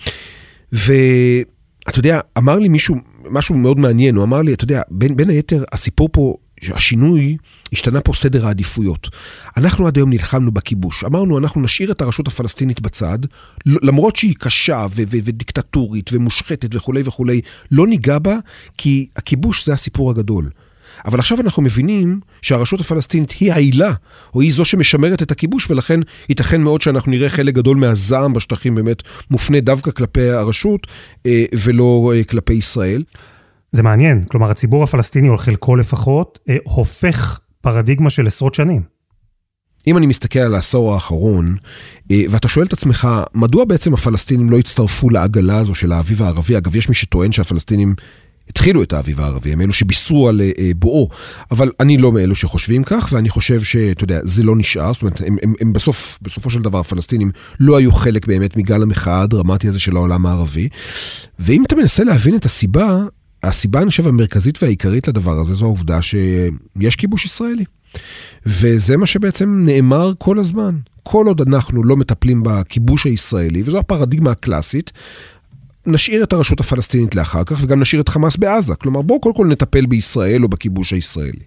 ואתה 0.72 1.98
יודע, 1.98 2.20
אמר 2.38 2.58
לי 2.58 2.68
מישהו, 2.68 2.96
משהו 3.30 3.54
מאוד 3.54 3.78
מעניין, 3.78 4.16
הוא 4.16 4.24
אמר 4.24 4.42
לי, 4.42 4.54
אתה 4.54 4.64
יודע, 4.64 4.82
בין, 4.90 5.16
בין 5.16 5.30
היתר, 5.30 5.64
הסיפור 5.72 6.08
פה, 6.12 6.34
השינוי 6.62 7.36
השתנה 7.72 8.00
פה 8.00 8.12
סדר 8.14 8.46
העדיפויות. 8.46 9.08
אנחנו 9.56 9.86
עד 9.86 9.96
היום 9.96 10.10
נלחמנו 10.10 10.52
בכיבוש. 10.52 11.04
אמרנו, 11.04 11.38
אנחנו 11.38 11.60
נשאיר 11.60 11.92
את 11.92 12.00
הרשות 12.00 12.28
הפלסטינית 12.28 12.80
בצד, 12.80 13.18
למרות 13.66 14.16
שהיא 14.16 14.34
קשה 14.38 14.86
ודיקטטורית 14.96 16.10
ומושחתת 16.12 16.74
וכולי 16.74 17.02
וכולי, 17.04 17.40
לא 17.72 17.86
ניגע 17.86 18.18
בה, 18.18 18.36
כי 18.78 19.06
הכיבוש 19.16 19.66
זה 19.66 19.72
הסיפור 19.72 20.10
הגדול. 20.10 20.50
אבל 21.04 21.18
עכשיו 21.18 21.40
אנחנו 21.40 21.62
מבינים 21.62 22.20
שהרשות 22.42 22.80
הפלסטינית 22.80 23.30
היא 23.30 23.52
העילה, 23.52 23.92
או 24.34 24.40
היא 24.40 24.52
זו 24.52 24.64
שמשמרת 24.64 25.22
את 25.22 25.30
הכיבוש, 25.30 25.70
ולכן 25.70 26.00
ייתכן 26.28 26.60
מאוד 26.60 26.82
שאנחנו 26.82 27.12
נראה 27.12 27.28
חלק 27.28 27.54
גדול 27.54 27.76
מהזעם 27.76 28.32
בשטחים 28.32 28.74
באמת 28.74 29.02
מופנה 29.30 29.60
דווקא 29.60 29.90
כלפי 29.90 30.30
הרשות, 30.30 30.86
אה, 31.26 31.44
ולא 31.64 32.12
אה, 32.14 32.24
כלפי 32.24 32.54
ישראל. 32.54 33.02
זה 33.76 33.82
מעניין, 33.82 34.24
כלומר 34.24 34.50
הציבור 34.50 34.84
הפלסטיני, 34.84 35.28
או 35.28 35.36
חלקו 35.36 35.76
לפחות, 35.76 36.38
אה, 36.48 36.56
הופך 36.64 37.40
פרדיגמה 37.60 38.10
של 38.10 38.26
עשרות 38.26 38.54
שנים. 38.54 38.82
אם 39.86 39.96
אני 39.96 40.06
מסתכל 40.06 40.38
על 40.38 40.54
העשור 40.54 40.94
האחרון, 40.94 41.56
אה, 42.10 42.22
ואתה 42.30 42.48
שואל 42.48 42.66
את 42.66 42.72
עצמך, 42.72 43.08
מדוע 43.34 43.64
בעצם 43.64 43.94
הפלסטינים 43.94 44.50
לא 44.50 44.58
הצטרפו 44.58 45.10
לעגלה 45.10 45.58
הזו 45.58 45.74
של 45.74 45.92
האביב 45.92 46.22
הערבי? 46.22 46.56
אגב, 46.56 46.76
יש 46.76 46.88
מי 46.88 46.94
שטוען 46.94 47.32
שהפלסטינים 47.32 47.94
התחילו 48.48 48.82
את 48.82 48.92
האביב 48.92 49.20
הערבי, 49.20 49.52
הם 49.52 49.60
אלו 49.60 49.72
שבישרו 49.72 50.28
על 50.28 50.40
אה, 50.58 50.70
בואו, 50.76 51.08
אבל 51.50 51.70
אני 51.80 51.98
לא 51.98 52.12
מאלו 52.12 52.34
שחושבים 52.34 52.84
כך, 52.84 53.08
ואני 53.12 53.28
חושב 53.28 53.62
שאתה 53.62 54.04
יודע, 54.04 54.20
זה 54.22 54.42
לא 54.42 54.56
נשאר, 54.56 54.92
זאת 54.92 55.02
אומרת, 55.02 55.20
הם, 55.20 55.36
הם, 55.42 55.54
הם 55.60 55.72
בסוף, 55.72 56.18
בסופו 56.22 56.50
של 56.50 56.62
דבר, 56.62 56.78
הפלסטינים 56.78 57.30
לא 57.60 57.76
היו 57.76 57.92
חלק 57.92 58.26
באמת 58.26 58.56
מגל 58.56 58.82
המחאה 58.82 59.20
הדרמטי 59.20 59.68
הזה 59.68 59.78
של 59.78 59.96
העולם 59.96 60.26
הערבי. 60.26 60.68
ואם 61.38 61.64
אתה 61.64 61.76
מנסה 61.76 62.04
להבין 62.04 62.36
את 62.36 62.44
הסיבה, 62.44 63.04
הסיבה, 63.42 63.82
אני 63.82 63.90
חושב, 63.90 64.06
המרכזית 64.06 64.62
והעיקרית 64.62 65.08
לדבר 65.08 65.32
הזה, 65.32 65.54
זו 65.54 65.64
העובדה 65.64 66.02
שיש 66.02 66.96
כיבוש 66.96 67.24
ישראלי. 67.24 67.64
וזה 68.46 68.96
מה 68.96 69.06
שבעצם 69.06 69.62
נאמר 69.66 70.12
כל 70.18 70.38
הזמן. 70.38 70.76
כל 71.02 71.26
עוד 71.26 71.40
אנחנו 71.40 71.84
לא 71.84 71.96
מטפלים 71.96 72.42
בכיבוש 72.44 73.04
הישראלי, 73.04 73.62
וזו 73.66 73.78
הפרדיגמה 73.78 74.30
הקלאסית, 74.30 74.92
נשאיר 75.86 76.22
את 76.24 76.32
הרשות 76.32 76.60
הפלסטינית 76.60 77.14
לאחר 77.14 77.44
כך, 77.44 77.56
וגם 77.60 77.80
נשאיר 77.80 78.02
את 78.02 78.08
חמאס 78.08 78.36
בעזה. 78.36 78.74
כלומר, 78.74 79.02
בואו 79.02 79.20
קודם 79.20 79.34
כל 79.34 79.46
נטפל 79.46 79.86
בישראל 79.86 80.42
או 80.42 80.48
בכיבוש 80.48 80.92
הישראלי. 80.92 81.44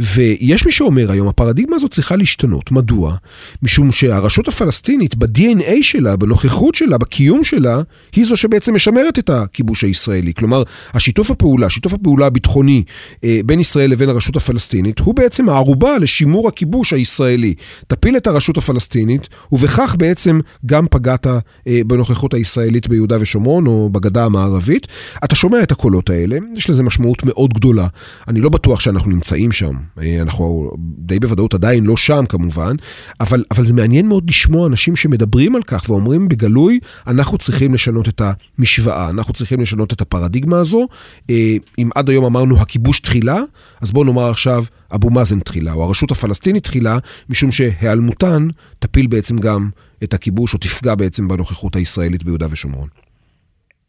ויש 0.00 0.66
מי 0.66 0.72
שאומר 0.72 1.12
היום, 1.12 1.28
הפרדיגמה 1.28 1.76
הזאת 1.76 1.90
צריכה 1.90 2.16
להשתנות. 2.16 2.72
מדוע? 2.72 3.16
משום 3.62 3.92
שהרשות 3.92 4.48
הפלסטינית, 4.48 5.14
ב-DNA 5.14 5.82
שלה, 5.82 6.16
בנוכחות 6.16 6.74
שלה, 6.74 6.98
בקיום 6.98 7.44
שלה, 7.44 7.82
היא 8.12 8.26
זו 8.26 8.36
שבעצם 8.36 8.74
משמרת 8.74 9.18
את 9.18 9.30
הכיבוש 9.30 9.84
הישראלי. 9.84 10.34
כלומר, 10.34 10.62
השיתוף 10.94 11.30
הפעולה, 11.30 11.70
שיתוף 11.70 11.92
הפעולה 11.92 12.26
הביטחוני 12.26 12.82
אה, 13.24 13.40
בין 13.46 13.60
ישראל 13.60 13.90
לבין 13.90 14.08
הרשות 14.08 14.36
הפלסטינית, 14.36 14.98
הוא 14.98 15.14
בעצם 15.14 15.48
הערובה 15.48 15.98
לשימור 15.98 16.48
הכיבוש 16.48 16.92
הישראלי. 16.92 17.54
תפיל 17.86 18.16
את 18.16 18.26
הרשות 18.26 18.58
הפלסטינית, 18.58 19.28
ובכך 19.52 19.94
בעצם 19.98 20.38
גם 20.66 20.86
פגעת 20.90 21.26
אה, 21.26 21.40
בנוכחות 21.86 22.34
הישראלית 22.34 22.88
ביהודה 22.88 23.16
ושומרון, 23.20 23.66
או 23.66 23.90
בגדה 23.92 24.24
המערבית. 24.24 24.86
אתה 25.24 25.34
שומע 25.34 25.62
את 25.62 25.72
הקולות 25.72 26.10
האלה, 26.10 26.38
יש 26.56 26.70
לזה 26.70 26.82
משמעות 26.82 27.24
מאוד 27.24 27.54
גדולה. 27.54 27.86
אני 28.28 28.40
לא 28.40 28.48
בטוח 28.48 28.80
שאנחנו 28.80 29.10
נמצאים 29.10 29.52
שם. 29.52 29.89
אה, 29.98 30.22
אנחנו 30.22 30.70
די 30.98 31.18
בוודאות 31.18 31.54
עדיין 31.54 31.84
לא 31.84 31.96
שם 31.96 32.24
כמובן, 32.28 32.76
אבל, 33.20 33.44
אבל 33.50 33.66
זה 33.66 33.74
מעניין 33.74 34.08
מאוד 34.08 34.24
לשמוע 34.28 34.66
אנשים 34.66 34.96
שמדברים 34.96 35.56
על 35.56 35.62
כך 35.62 35.84
ואומרים 35.88 36.28
בגלוי, 36.28 36.80
אנחנו 37.06 37.38
צריכים 37.38 37.74
לשנות 37.74 38.08
את 38.08 38.22
המשוואה, 38.58 39.08
אנחנו 39.08 39.32
צריכים 39.32 39.60
לשנות 39.60 39.92
את 39.92 40.00
הפרדיגמה 40.00 40.58
הזו. 40.58 40.88
אה, 41.30 41.56
אם 41.78 41.90
עד 41.94 42.10
היום 42.10 42.24
אמרנו 42.24 42.60
הכיבוש 42.60 43.00
תחילה, 43.00 43.40
אז 43.80 43.92
בואו 43.92 44.04
נאמר 44.04 44.30
עכשיו 44.30 44.64
אבו 44.94 45.10
מאזן 45.10 45.40
תחילה, 45.40 45.72
או 45.72 45.84
הרשות 45.84 46.10
הפלסטינית 46.10 46.64
תחילה, 46.64 46.98
משום 47.28 47.52
שהיעלמותן 47.52 48.48
תפיל 48.78 49.06
בעצם 49.06 49.38
גם 49.38 49.70
את 50.04 50.14
הכיבוש, 50.14 50.54
או 50.54 50.58
תפגע 50.58 50.94
בעצם 50.94 51.28
בנוכחות 51.28 51.76
הישראלית 51.76 52.24
ביהודה 52.24 52.46
ושומרון. 52.50 52.88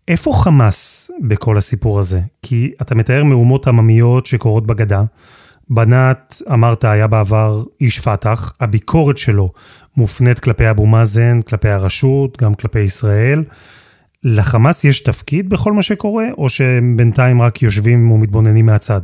איפה 0.08 0.34
חמאס 0.34 1.12
בכל 1.22 1.58
הסיפור 1.58 2.00
הזה? 2.00 2.22
כי 2.42 2.72
אתה 2.82 2.96
מתאר 2.96 3.24
מהומות 3.24 3.68
עממיות 3.68 4.26
שקורות 4.26 4.68
בגדה. 4.68 5.04
בנת, 5.70 6.42
אמרת, 6.54 6.84
היה 6.84 7.08
בעבר 7.08 7.64
איש 7.82 8.00
פת"ח, 8.00 8.54
הביקורת 8.60 9.18
שלו 9.18 9.52
מופנית 9.98 10.40
כלפי 10.40 10.70
אבו 10.70 10.86
מאזן, 10.86 11.42
כלפי 11.42 11.70
הרשות, 11.70 12.42
גם 12.42 12.54
כלפי 12.54 12.80
ישראל. 12.80 13.44
לחמאס 14.24 14.84
יש 14.84 15.02
תפקיד 15.02 15.50
בכל 15.50 15.74
מה 15.74 15.82
שקורה, 15.84 16.26
או 16.38 16.50
שהם 16.50 16.98
בינתיים 16.98 17.42
רק 17.42 17.62
יושבים 17.62 18.12
ומתבוננים 18.12 18.66
מהצד? 18.66 19.02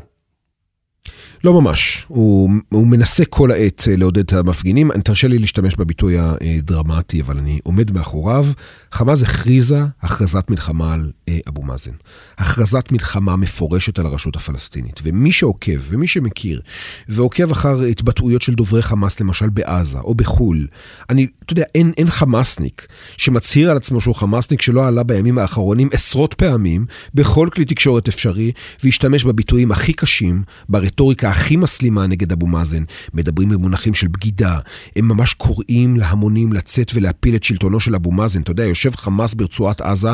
לא 1.43 1.61
ממש. 1.61 2.05
הוא, 2.07 2.49
הוא 2.69 2.87
מנסה 2.87 3.25
כל 3.25 3.51
העת 3.51 3.87
לעודד 3.97 4.19
את 4.19 4.33
המפגינים. 4.33 4.91
תרשה 4.91 5.27
לי 5.27 5.37
להשתמש 5.37 5.75
בביטוי 5.75 6.17
הדרמטי, 6.19 7.21
אבל 7.21 7.37
אני 7.37 7.59
עומד 7.63 7.91
מאחוריו. 7.91 8.45
חמאס 8.91 9.23
הכריזה 9.23 9.81
הכרזת 10.01 10.49
מלחמה 10.49 10.93
על 10.93 11.11
אבו 11.49 11.63
מאזן. 11.63 11.91
הכרזת 12.37 12.91
מלחמה 12.91 13.35
מפורשת 13.35 13.99
על 13.99 14.05
הרשות 14.05 14.35
הפלסטינית. 14.35 14.99
ומי 15.03 15.31
שעוקב, 15.31 15.79
ומי 15.89 16.07
שמכיר, 16.07 16.61
ועוקב 17.09 17.51
אחר 17.51 17.81
התבטאויות 17.81 18.41
של 18.41 18.53
דוברי 18.53 18.81
חמאס, 18.81 19.19
למשל 19.19 19.49
בעזה 19.49 19.99
או 19.99 20.15
בחו"ל, 20.15 20.67
אני, 21.09 21.27
אתה 21.45 21.53
יודע, 21.53 21.63
אין, 21.75 21.91
אין 21.97 22.09
חמאסניק 22.09 22.87
שמצהיר 23.17 23.71
על 23.71 23.77
עצמו 23.77 24.01
שהוא 24.01 24.15
חמאסניק 24.15 24.61
שלא 24.61 24.87
עלה 24.87 25.03
בימים 25.03 25.37
האחרונים 25.37 25.89
עשרות 25.91 26.33
פעמים 26.33 26.85
בכל 27.13 27.49
כלי 27.53 27.65
תקשורת 27.65 28.07
אפשרי, 28.07 28.51
והשתמש 28.83 29.23
בביטויים 29.23 29.71
הכי 29.71 29.93
קשים, 29.93 30.43
ברטוריקה 30.69 31.26
הכי 31.29 31.55
מסלימה 31.55 32.07
נגד 32.07 32.31
אבו 32.31 32.47
מאזן. 32.47 32.83
מדברים 33.13 33.49
במונחים 33.49 33.93
של 33.93 34.07
בגידה. 34.07 34.59
הם 34.95 35.07
ממש 35.07 35.33
קוראים 35.33 35.95
להמונים 35.95 36.53
לצאת 36.53 36.91
ולהפיל 36.95 37.35
את 37.35 37.43
שלטונו 37.43 37.79
של 37.79 37.95
אבו 37.95 38.11
מאזן. 38.11 38.41
אתה 38.41 38.51
יודע, 38.51 38.65
יושב 38.65 38.95
חמאס 38.95 39.33
ברצועת 39.33 39.81
עזה, 39.81 40.09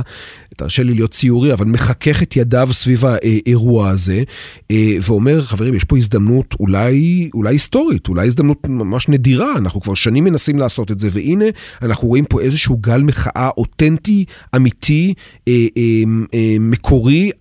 תרשה 0.58 0.84
לי 0.84 0.93
להיות 0.93 1.12
ציורי, 1.12 1.54
אבל 1.54 1.65
מחכך 1.65 2.23
את 2.23 2.36
ידיו 2.36 2.69
סביב 2.71 3.06
האירוע 3.06 3.89
הזה, 3.89 4.23
אה, 4.71 4.95
ואומר, 5.02 5.41
חברים, 5.41 5.73
יש 5.73 5.84
פה 5.84 5.97
הזדמנות 5.97 6.56
אולי, 6.60 7.30
אולי 7.34 7.56
היסטורית, 7.56 8.08
אולי 8.08 8.28
הזדמנות 8.28 8.67
ממש 8.67 9.10
נדירה, 9.10 9.58
אנחנו 9.58 9.82
כבר 9.82 9.93
שנים 9.93 10.23
מנסים 10.23 10.60
לעשות 10.60 10.91
את 10.91 10.99
זה, 10.99 11.10
והנה, 11.12 11.45
אנחנו 11.82 12.08
רואים 12.08 12.26
פה 12.26 12.41
איזשהו 12.41 12.78
גל 12.78 13.02
מחאה 13.02 13.49
אותנטי, 13.58 14.26
אמיתי, 14.56 15.13
אה, 15.47 15.54
אה, 15.78 16.58
מקורי, 16.60 17.32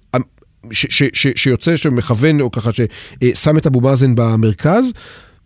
ש, 0.71 0.87
ש, 0.91 1.03
ש, 1.13 1.27
שיוצא, 1.37 1.77
שמכוון, 1.77 2.41
או 2.41 2.51
ככה, 2.51 2.71
ששם 2.73 3.59
את 3.59 3.67
אבו 3.67 3.81
מאזן 3.81 4.15
במרכז. 4.15 4.93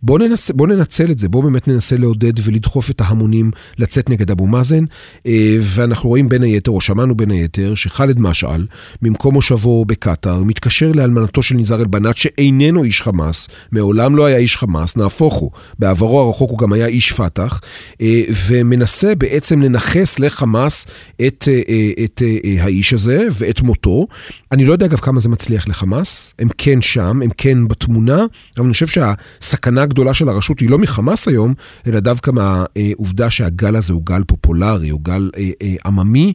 בואו 0.03 0.17
ננצ... 0.17 0.51
בוא 0.51 0.67
ננצל 0.67 1.11
את 1.11 1.19
זה, 1.19 1.29
בואו 1.29 1.43
באמת 1.43 1.67
ננסה 1.67 1.97
לעודד 1.97 2.33
ולדחוף 2.43 2.89
את 2.89 3.01
ההמונים 3.01 3.51
לצאת 3.77 4.09
נגד 4.09 4.31
אבו 4.31 4.47
מאזן. 4.47 4.83
אה, 5.25 5.57
ואנחנו 5.61 6.09
רואים 6.09 6.29
בין 6.29 6.43
היתר, 6.43 6.71
או 6.71 6.81
שמענו 6.81 7.15
בין 7.15 7.31
היתר, 7.31 7.75
שח'אלד 7.75 8.19
משעל, 8.19 8.65
ממקום 9.01 9.33
מושבו 9.33 9.85
בקטאר, 9.85 10.43
מתקשר 10.43 10.91
לאלמנתו 10.91 11.43
של 11.43 11.55
ניזאר 11.55 11.81
אל-בנאת, 11.81 12.17
שאיננו 12.17 12.83
איש 12.83 13.01
חמאס, 13.01 13.47
מעולם 13.71 14.15
לא 14.15 14.25
היה 14.25 14.37
איש 14.37 14.57
חמאס, 14.57 14.95
נהפוך 14.97 15.35
הוא. 15.35 15.51
בעברו 15.79 16.19
הרחוק 16.19 16.49
הוא 16.49 16.59
גם 16.59 16.73
היה 16.73 16.85
איש 16.85 17.11
פת"ח, 17.11 17.61
אה, 18.01 18.21
ומנסה 18.47 19.15
בעצם 19.15 19.61
לנכס 19.61 20.19
לחמאס 20.19 20.85
את, 21.27 21.47
אה, 21.47 22.03
את 22.03 22.21
האיש 22.59 22.93
הזה 22.93 23.27
ואת 23.37 23.61
מותו. 23.61 24.07
אני 24.51 24.65
לא 24.65 24.73
יודע 24.73 24.85
אגב 24.85 24.99
כמה 24.99 25.19
זה 25.19 25.29
מצליח 25.29 25.67
לחמאס, 25.67 26.33
הם 26.39 26.47
כן 26.57 26.81
שם, 26.81 27.21
הם 27.23 27.29
כן 27.37 27.67
בתמונה, 27.67 28.25
אבל 28.57 28.65
אני 28.65 28.73
חושב 28.73 28.87
שהסכנה 28.87 29.86
הגדולה 29.87 30.13
של 30.13 30.29
הרשות 30.29 30.59
היא 30.59 30.69
לא 30.69 30.77
מחמאס 30.77 31.27
היום, 31.27 31.53
אלא 31.87 31.99
דווקא 31.99 32.31
מהעובדה 32.31 33.29
שהגל 33.29 33.75
הזה 33.75 33.93
הוא 33.93 34.01
גל 34.05 34.23
פופולרי, 34.27 34.89
הוא 34.89 35.01
גל 35.01 35.29
אה, 35.37 35.49
אה, 35.61 35.75
עממי. 35.85 36.33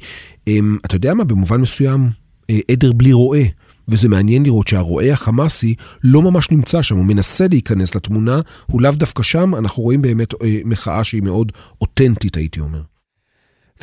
אה, 0.48 0.58
אתה 0.84 0.96
יודע 0.96 1.14
מה? 1.14 1.24
במובן 1.24 1.60
מסוים, 1.60 2.10
אה, 2.50 2.58
עדר 2.70 2.92
בלי 2.92 3.12
רועה. 3.12 3.42
וזה 3.88 4.08
מעניין 4.08 4.42
לראות 4.42 4.68
שהרועה 4.68 5.12
החמאסי 5.12 5.74
לא 6.04 6.22
ממש 6.22 6.50
נמצא 6.50 6.82
שם, 6.82 6.96
הוא 6.96 7.04
מנסה 7.04 7.48
להיכנס 7.48 7.94
לתמונה, 7.94 8.40
הוא 8.66 8.82
לאו 8.82 8.90
דווקא 8.90 9.22
שם, 9.22 9.54
אנחנו 9.54 9.82
רואים 9.82 10.02
באמת 10.02 10.34
אה, 10.42 10.60
מחאה 10.64 11.04
שהיא 11.04 11.22
מאוד 11.22 11.52
אותנטית, 11.80 12.36
הייתי 12.36 12.60
אומר. 12.60 12.91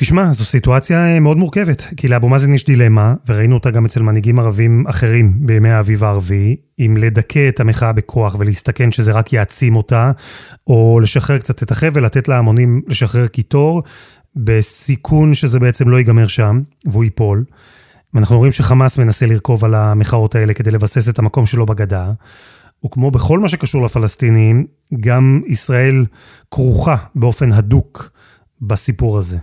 תשמע, 0.02 0.34
זו 0.34 0.46
סיטואציה 0.46 1.20
מאוד 1.20 1.38
מורכבת, 1.38 1.82
כי 1.98 2.08
לאבו 2.08 2.30
מאזן 2.30 2.54
יש 2.54 2.66
דילמה, 2.66 3.14
וראינו 3.28 3.56
אותה 3.56 3.72
גם 3.72 3.86
אצל 3.86 4.02
מנהיגים 4.02 4.40
ערבים 4.40 4.88
אחרים 4.88 5.34
בימי 5.40 5.70
האביב 5.70 6.04
הערבי, 6.04 6.56
אם 6.80 6.98
לדכא 7.00 7.50
את 7.50 7.60
המחאה 7.60 7.94
בכוח 7.94 8.36
ולהסתכן 8.40 8.92
שזה 8.92 9.12
רק 9.12 9.34
יעצים 9.34 9.76
אותה, 9.76 10.12
או 10.68 11.00
לשחרר 11.04 11.38
קצת 11.38 11.64
את 11.64 11.72
החבל, 11.72 12.06
לתת 12.06 12.28
להמונים 12.28 12.82
לשחרר 12.88 13.28
קיטור, 13.28 13.84
בסיכון 14.36 15.34
שזה 15.34 15.60
בעצם 15.60 15.90
לא 15.90 15.98
ייגמר 15.98 16.28
שם, 16.28 16.62
והוא 16.86 17.04
ייפול. 17.04 17.44
ואנחנו 18.14 18.38
רואים 18.38 18.52
שחמאס 18.52 18.98
מנסה 18.98 19.26
לרכוב 19.26 19.66
על 19.66 19.76
המחאות 19.76 20.36
האלה 20.36 20.54
כדי 20.54 20.72
לבסס 20.72 21.10
את 21.10 21.20
המקום 21.20 21.46
שלו 21.46 21.66
בגדה. 21.66 22.12
וכמו 22.86 23.12
בכל 23.12 23.40
מה 23.40 23.50
שקשור 23.50 23.86
לפלסטינים, 23.86 24.66
גם 25.00 25.42
ישראל 25.48 26.06
כרוכה 26.52 26.96
באופן 27.16 27.52
הדוק 27.52 28.10
בסיפור 28.62 29.18
הזה. 29.18 29.38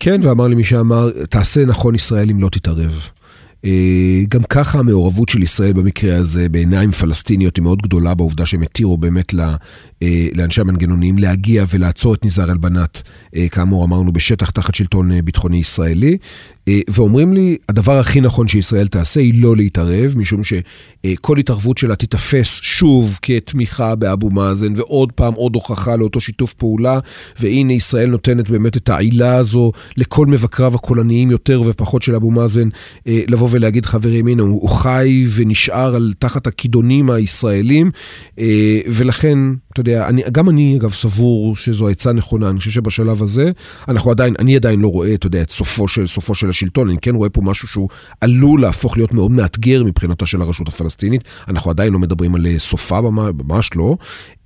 כן, 0.00 0.20
ואמר 0.22 0.46
לי 0.48 0.54
מי 0.54 0.64
שאמר, 0.64 1.10
תעשה 1.30 1.64
נכון 1.64 1.94
ישראל 1.94 2.30
אם 2.30 2.40
לא 2.40 2.48
תתערב. 2.48 3.08
אה, 3.66 4.24
גם 4.30 4.42
ככה 4.42 4.78
המעורבות 4.78 5.28
של 5.28 5.42
ישראל 5.42 5.72
במקרה 5.72 6.16
הזה 6.16 6.48
בעיניים 6.48 6.90
פלסטיניות 6.90 7.56
היא 7.56 7.62
מאוד 7.62 7.82
גדולה 7.82 8.14
בעובדה 8.14 8.46
שהם 8.46 8.62
התירו 8.62 8.96
באמת 8.96 9.34
אה, 10.02 10.28
לאנשי 10.34 10.60
המנגנונים 10.60 11.18
להגיע 11.18 11.64
ולעצור 11.70 12.14
את 12.14 12.24
ניזאר 12.24 12.50
אל-בנאת, 12.50 13.02
אה, 13.36 13.48
כאמור 13.48 13.84
אמרנו, 13.84 14.12
בשטח 14.12 14.50
תחת 14.50 14.74
שלטון 14.74 15.20
ביטחוני 15.20 15.56
ישראלי. 15.56 16.18
ואומרים 16.90 17.34
לי, 17.34 17.56
הדבר 17.68 17.98
הכי 17.98 18.20
נכון 18.20 18.48
שישראל 18.48 18.86
תעשה 18.86 19.20
היא 19.20 19.42
לא 19.42 19.56
להתערב, 19.56 20.14
משום 20.16 20.40
שכל 20.44 21.38
התערבות 21.38 21.78
שלה 21.78 21.96
תיתפס 21.96 22.60
שוב 22.62 23.18
כתמיכה 23.22 23.94
באבו 23.94 24.30
מאזן, 24.30 24.72
ועוד 24.76 25.12
פעם 25.12 25.34
עוד 25.34 25.54
הוכחה 25.54 25.96
לאותו 25.96 26.20
שיתוף 26.20 26.52
פעולה, 26.52 26.98
והנה 27.40 27.72
ישראל 27.72 28.10
נותנת 28.10 28.50
באמת 28.50 28.76
את 28.76 28.88
העילה 28.88 29.36
הזו 29.36 29.72
לכל 29.96 30.26
מבקריו 30.26 30.74
הקולניים 30.74 31.30
יותר 31.30 31.62
ופחות 31.66 32.02
של 32.02 32.14
אבו 32.14 32.30
מאזן, 32.30 32.68
לבוא 33.06 33.48
ולהגיד, 33.56 33.86
חברים, 33.86 34.26
הנה, 34.26 34.42
הוא 34.42 34.68
חי 34.68 35.24
ונשאר 35.34 35.94
על 35.94 36.12
תחת 36.18 36.46
הכידונים 36.46 37.10
הישראלים, 37.10 37.90
ולכן... 38.86 39.38
אתה 39.76 39.80
יודע, 39.80 40.08
אני, 40.08 40.22
גם 40.32 40.48
אני 40.50 40.76
אגב 40.76 40.92
סבור 40.92 41.56
שזו 41.56 41.88
עצה 41.88 42.12
נכונה, 42.12 42.50
אני 42.50 42.58
חושב 42.58 42.70
שבשלב 42.70 43.22
הזה, 43.22 43.50
אנחנו 43.88 44.10
עדיין, 44.10 44.34
אני 44.38 44.56
עדיין 44.56 44.80
לא 44.80 44.88
רואה, 44.88 45.14
אתה 45.14 45.26
יודע, 45.26 45.42
את 45.42 45.50
סופו 45.50 45.88
של, 45.88 46.06
סופו 46.06 46.34
של 46.34 46.48
השלטון, 46.48 46.88
אני 46.88 46.98
כן 47.02 47.14
רואה 47.14 47.28
פה 47.28 47.40
משהו 47.42 47.68
שהוא 47.68 47.88
עלול 48.20 48.60
להפוך 48.60 48.96
להיות 48.96 49.12
מאוד 49.12 49.30
מאתגר 49.30 49.84
מבחינתה 49.84 50.26
של 50.26 50.42
הרשות 50.42 50.68
הפלסטינית, 50.68 51.24
אנחנו 51.48 51.70
עדיין 51.70 51.92
לא 51.92 51.98
מדברים 51.98 52.34
על 52.34 52.46
אה, 52.46 52.58
סופה, 52.58 53.00
ממש 53.00 53.70
לא, 53.76 53.96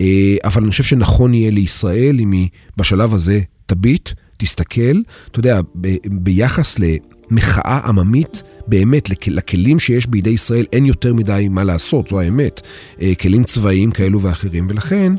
אה, 0.01 0.37
אבל 0.45 0.63
אני 0.63 0.71
חושב 0.71 0.85
שנכון 0.85 1.35
יהיה 1.35 1.51
לישראל 1.51 2.21
אם 2.21 2.33
היא 2.33 2.49
בשלב 2.77 3.15
הזה 3.15 3.41
תביט, 3.67 4.11
תסתכל, 4.37 4.97
אתה 5.31 5.39
יודע, 5.39 5.61
ב, 5.81 5.97
ביחס 6.05 6.79
ל... 6.79 6.85
מחאה 7.31 7.81
עממית, 7.85 8.43
באמת, 8.67 9.09
לכלים 9.27 9.79
שיש 9.79 10.07
בידי 10.07 10.31
ישראל 10.31 10.67
אין 10.73 10.87
יותר 10.87 11.15
מדי 11.15 11.49
מה 11.51 11.65
לעשות, 11.65 12.09
זו 12.09 12.21
האמת. 12.21 12.61
אה, 13.03 13.15
כלים 13.15 13.45
צבאיים 13.45 13.91
כאלו 13.91 14.21
ואחרים, 14.23 14.67
ולכן... 14.71 15.13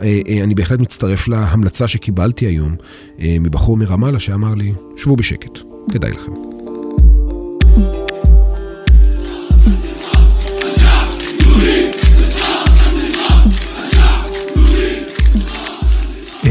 אה, 0.00 0.20
אה, 0.28 0.44
אני 0.44 0.54
בהחלט 0.54 0.80
מצטרף 0.80 1.28
להמלצה 1.28 1.88
שקיבלתי 1.88 2.46
היום 2.46 2.76
מבחור 3.18 3.76
מרמאללה 3.76 4.18
שאמר 4.18 4.54
לי, 4.54 4.72
שבו 4.96 5.16
בשקט, 5.16 5.58
כדאי 5.92 6.10
לכם. 6.10 6.32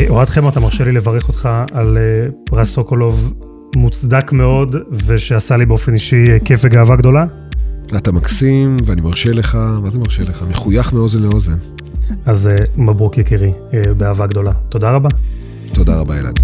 אוהד 0.10 0.30
חמו, 0.30 0.50
אתה 0.50 0.60
מרשה 0.60 0.84
לי 0.84 0.92
לברך 0.92 1.28
אותך 1.28 1.50
על 1.72 1.98
פרס 2.46 2.70
סוקולוב 2.70 3.34
מוצדק 3.76 4.32
מאוד, 4.32 4.76
ושעשה 5.06 5.58
לי 5.58 5.66
באופן 5.66 5.94
אישי 5.94 6.26
כיף 6.46 6.60
וגאווה 6.64 6.96
גדולה. 6.96 7.26
אתה 7.98 8.12
מקסים, 8.12 8.78
ואני 8.86 9.02
מרשה 9.02 9.32
לך, 9.32 9.58
מה 9.82 9.90
זה 9.90 10.00
מרשה 10.00 10.24
לך? 10.24 10.44
מחוייך 10.50 10.94
מאוזן 10.94 11.20
לאוזן. 11.20 11.58
אז 12.26 12.50
uh, 12.56 12.82
מברוק 12.82 13.18
יקירי, 13.18 13.52
uh, 13.52 13.74
באהבה 13.98 14.28
גדולה. 14.28 14.52
תודה 14.70 14.92
רבה. 14.92 15.10
תודה 15.74 16.00
רבה, 16.00 16.20
אלעד. 16.20 16.40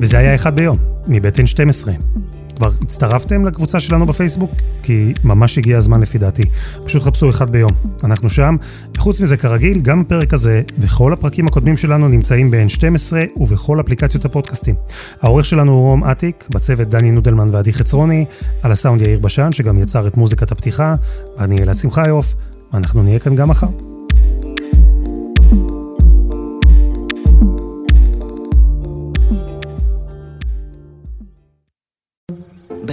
וזה 0.00 0.18
היה 0.18 0.34
אחד 0.34 0.56
ביום, 0.56 0.76
מבית 1.08 1.36
N12. 1.38 1.88
כבר 2.56 2.70
הצטרפתם 2.82 3.46
לקבוצה 3.46 3.80
שלנו 3.80 4.06
בפייסבוק? 4.06 4.50
כי 4.82 5.12
ממש 5.24 5.58
הגיע 5.58 5.78
הזמן 5.78 6.00
לפי 6.00 6.18
דעתי. 6.18 6.42
פשוט 6.84 7.02
חפשו 7.02 7.30
אחד 7.30 7.50
ביום. 7.50 7.70
אנחנו 8.04 8.30
שם, 8.30 8.56
וחוץ 8.96 9.20
מזה 9.20 9.36
כרגיל, 9.36 9.80
גם 9.80 10.00
הפרק 10.00 10.34
הזה 10.34 10.62
וכל 10.78 11.12
הפרקים 11.12 11.46
הקודמים 11.46 11.76
שלנו 11.76 12.08
נמצאים 12.08 12.50
ב-N12 12.50 13.12
ובכל 13.36 13.80
אפליקציות 13.80 14.24
הפודקאסטים. 14.24 14.74
העורך 15.20 15.44
שלנו 15.44 15.72
הוא 15.72 15.88
רום 15.88 16.04
אטיק, 16.04 16.44
בצוות 16.50 16.88
דני 16.88 17.10
נודלמן 17.10 17.46
ועדי 17.52 17.72
חצרוני, 17.72 18.24
על 18.62 18.72
הסאונד 18.72 19.02
יאיר 19.02 19.18
בשן, 19.18 19.52
שגם 19.52 19.78
יצר 19.78 20.06
את 20.06 20.16
מוזיקת 20.16 20.52
הפתיחה, 20.52 20.94
ואני 21.38 21.62
אלעד 21.62 21.76
שמחיוף, 21.76 22.34
ואנחנו 22.72 23.02
נהיה 23.02 23.18
כאן 23.18 23.34
גם 23.34 23.48
מחר. 23.48 23.68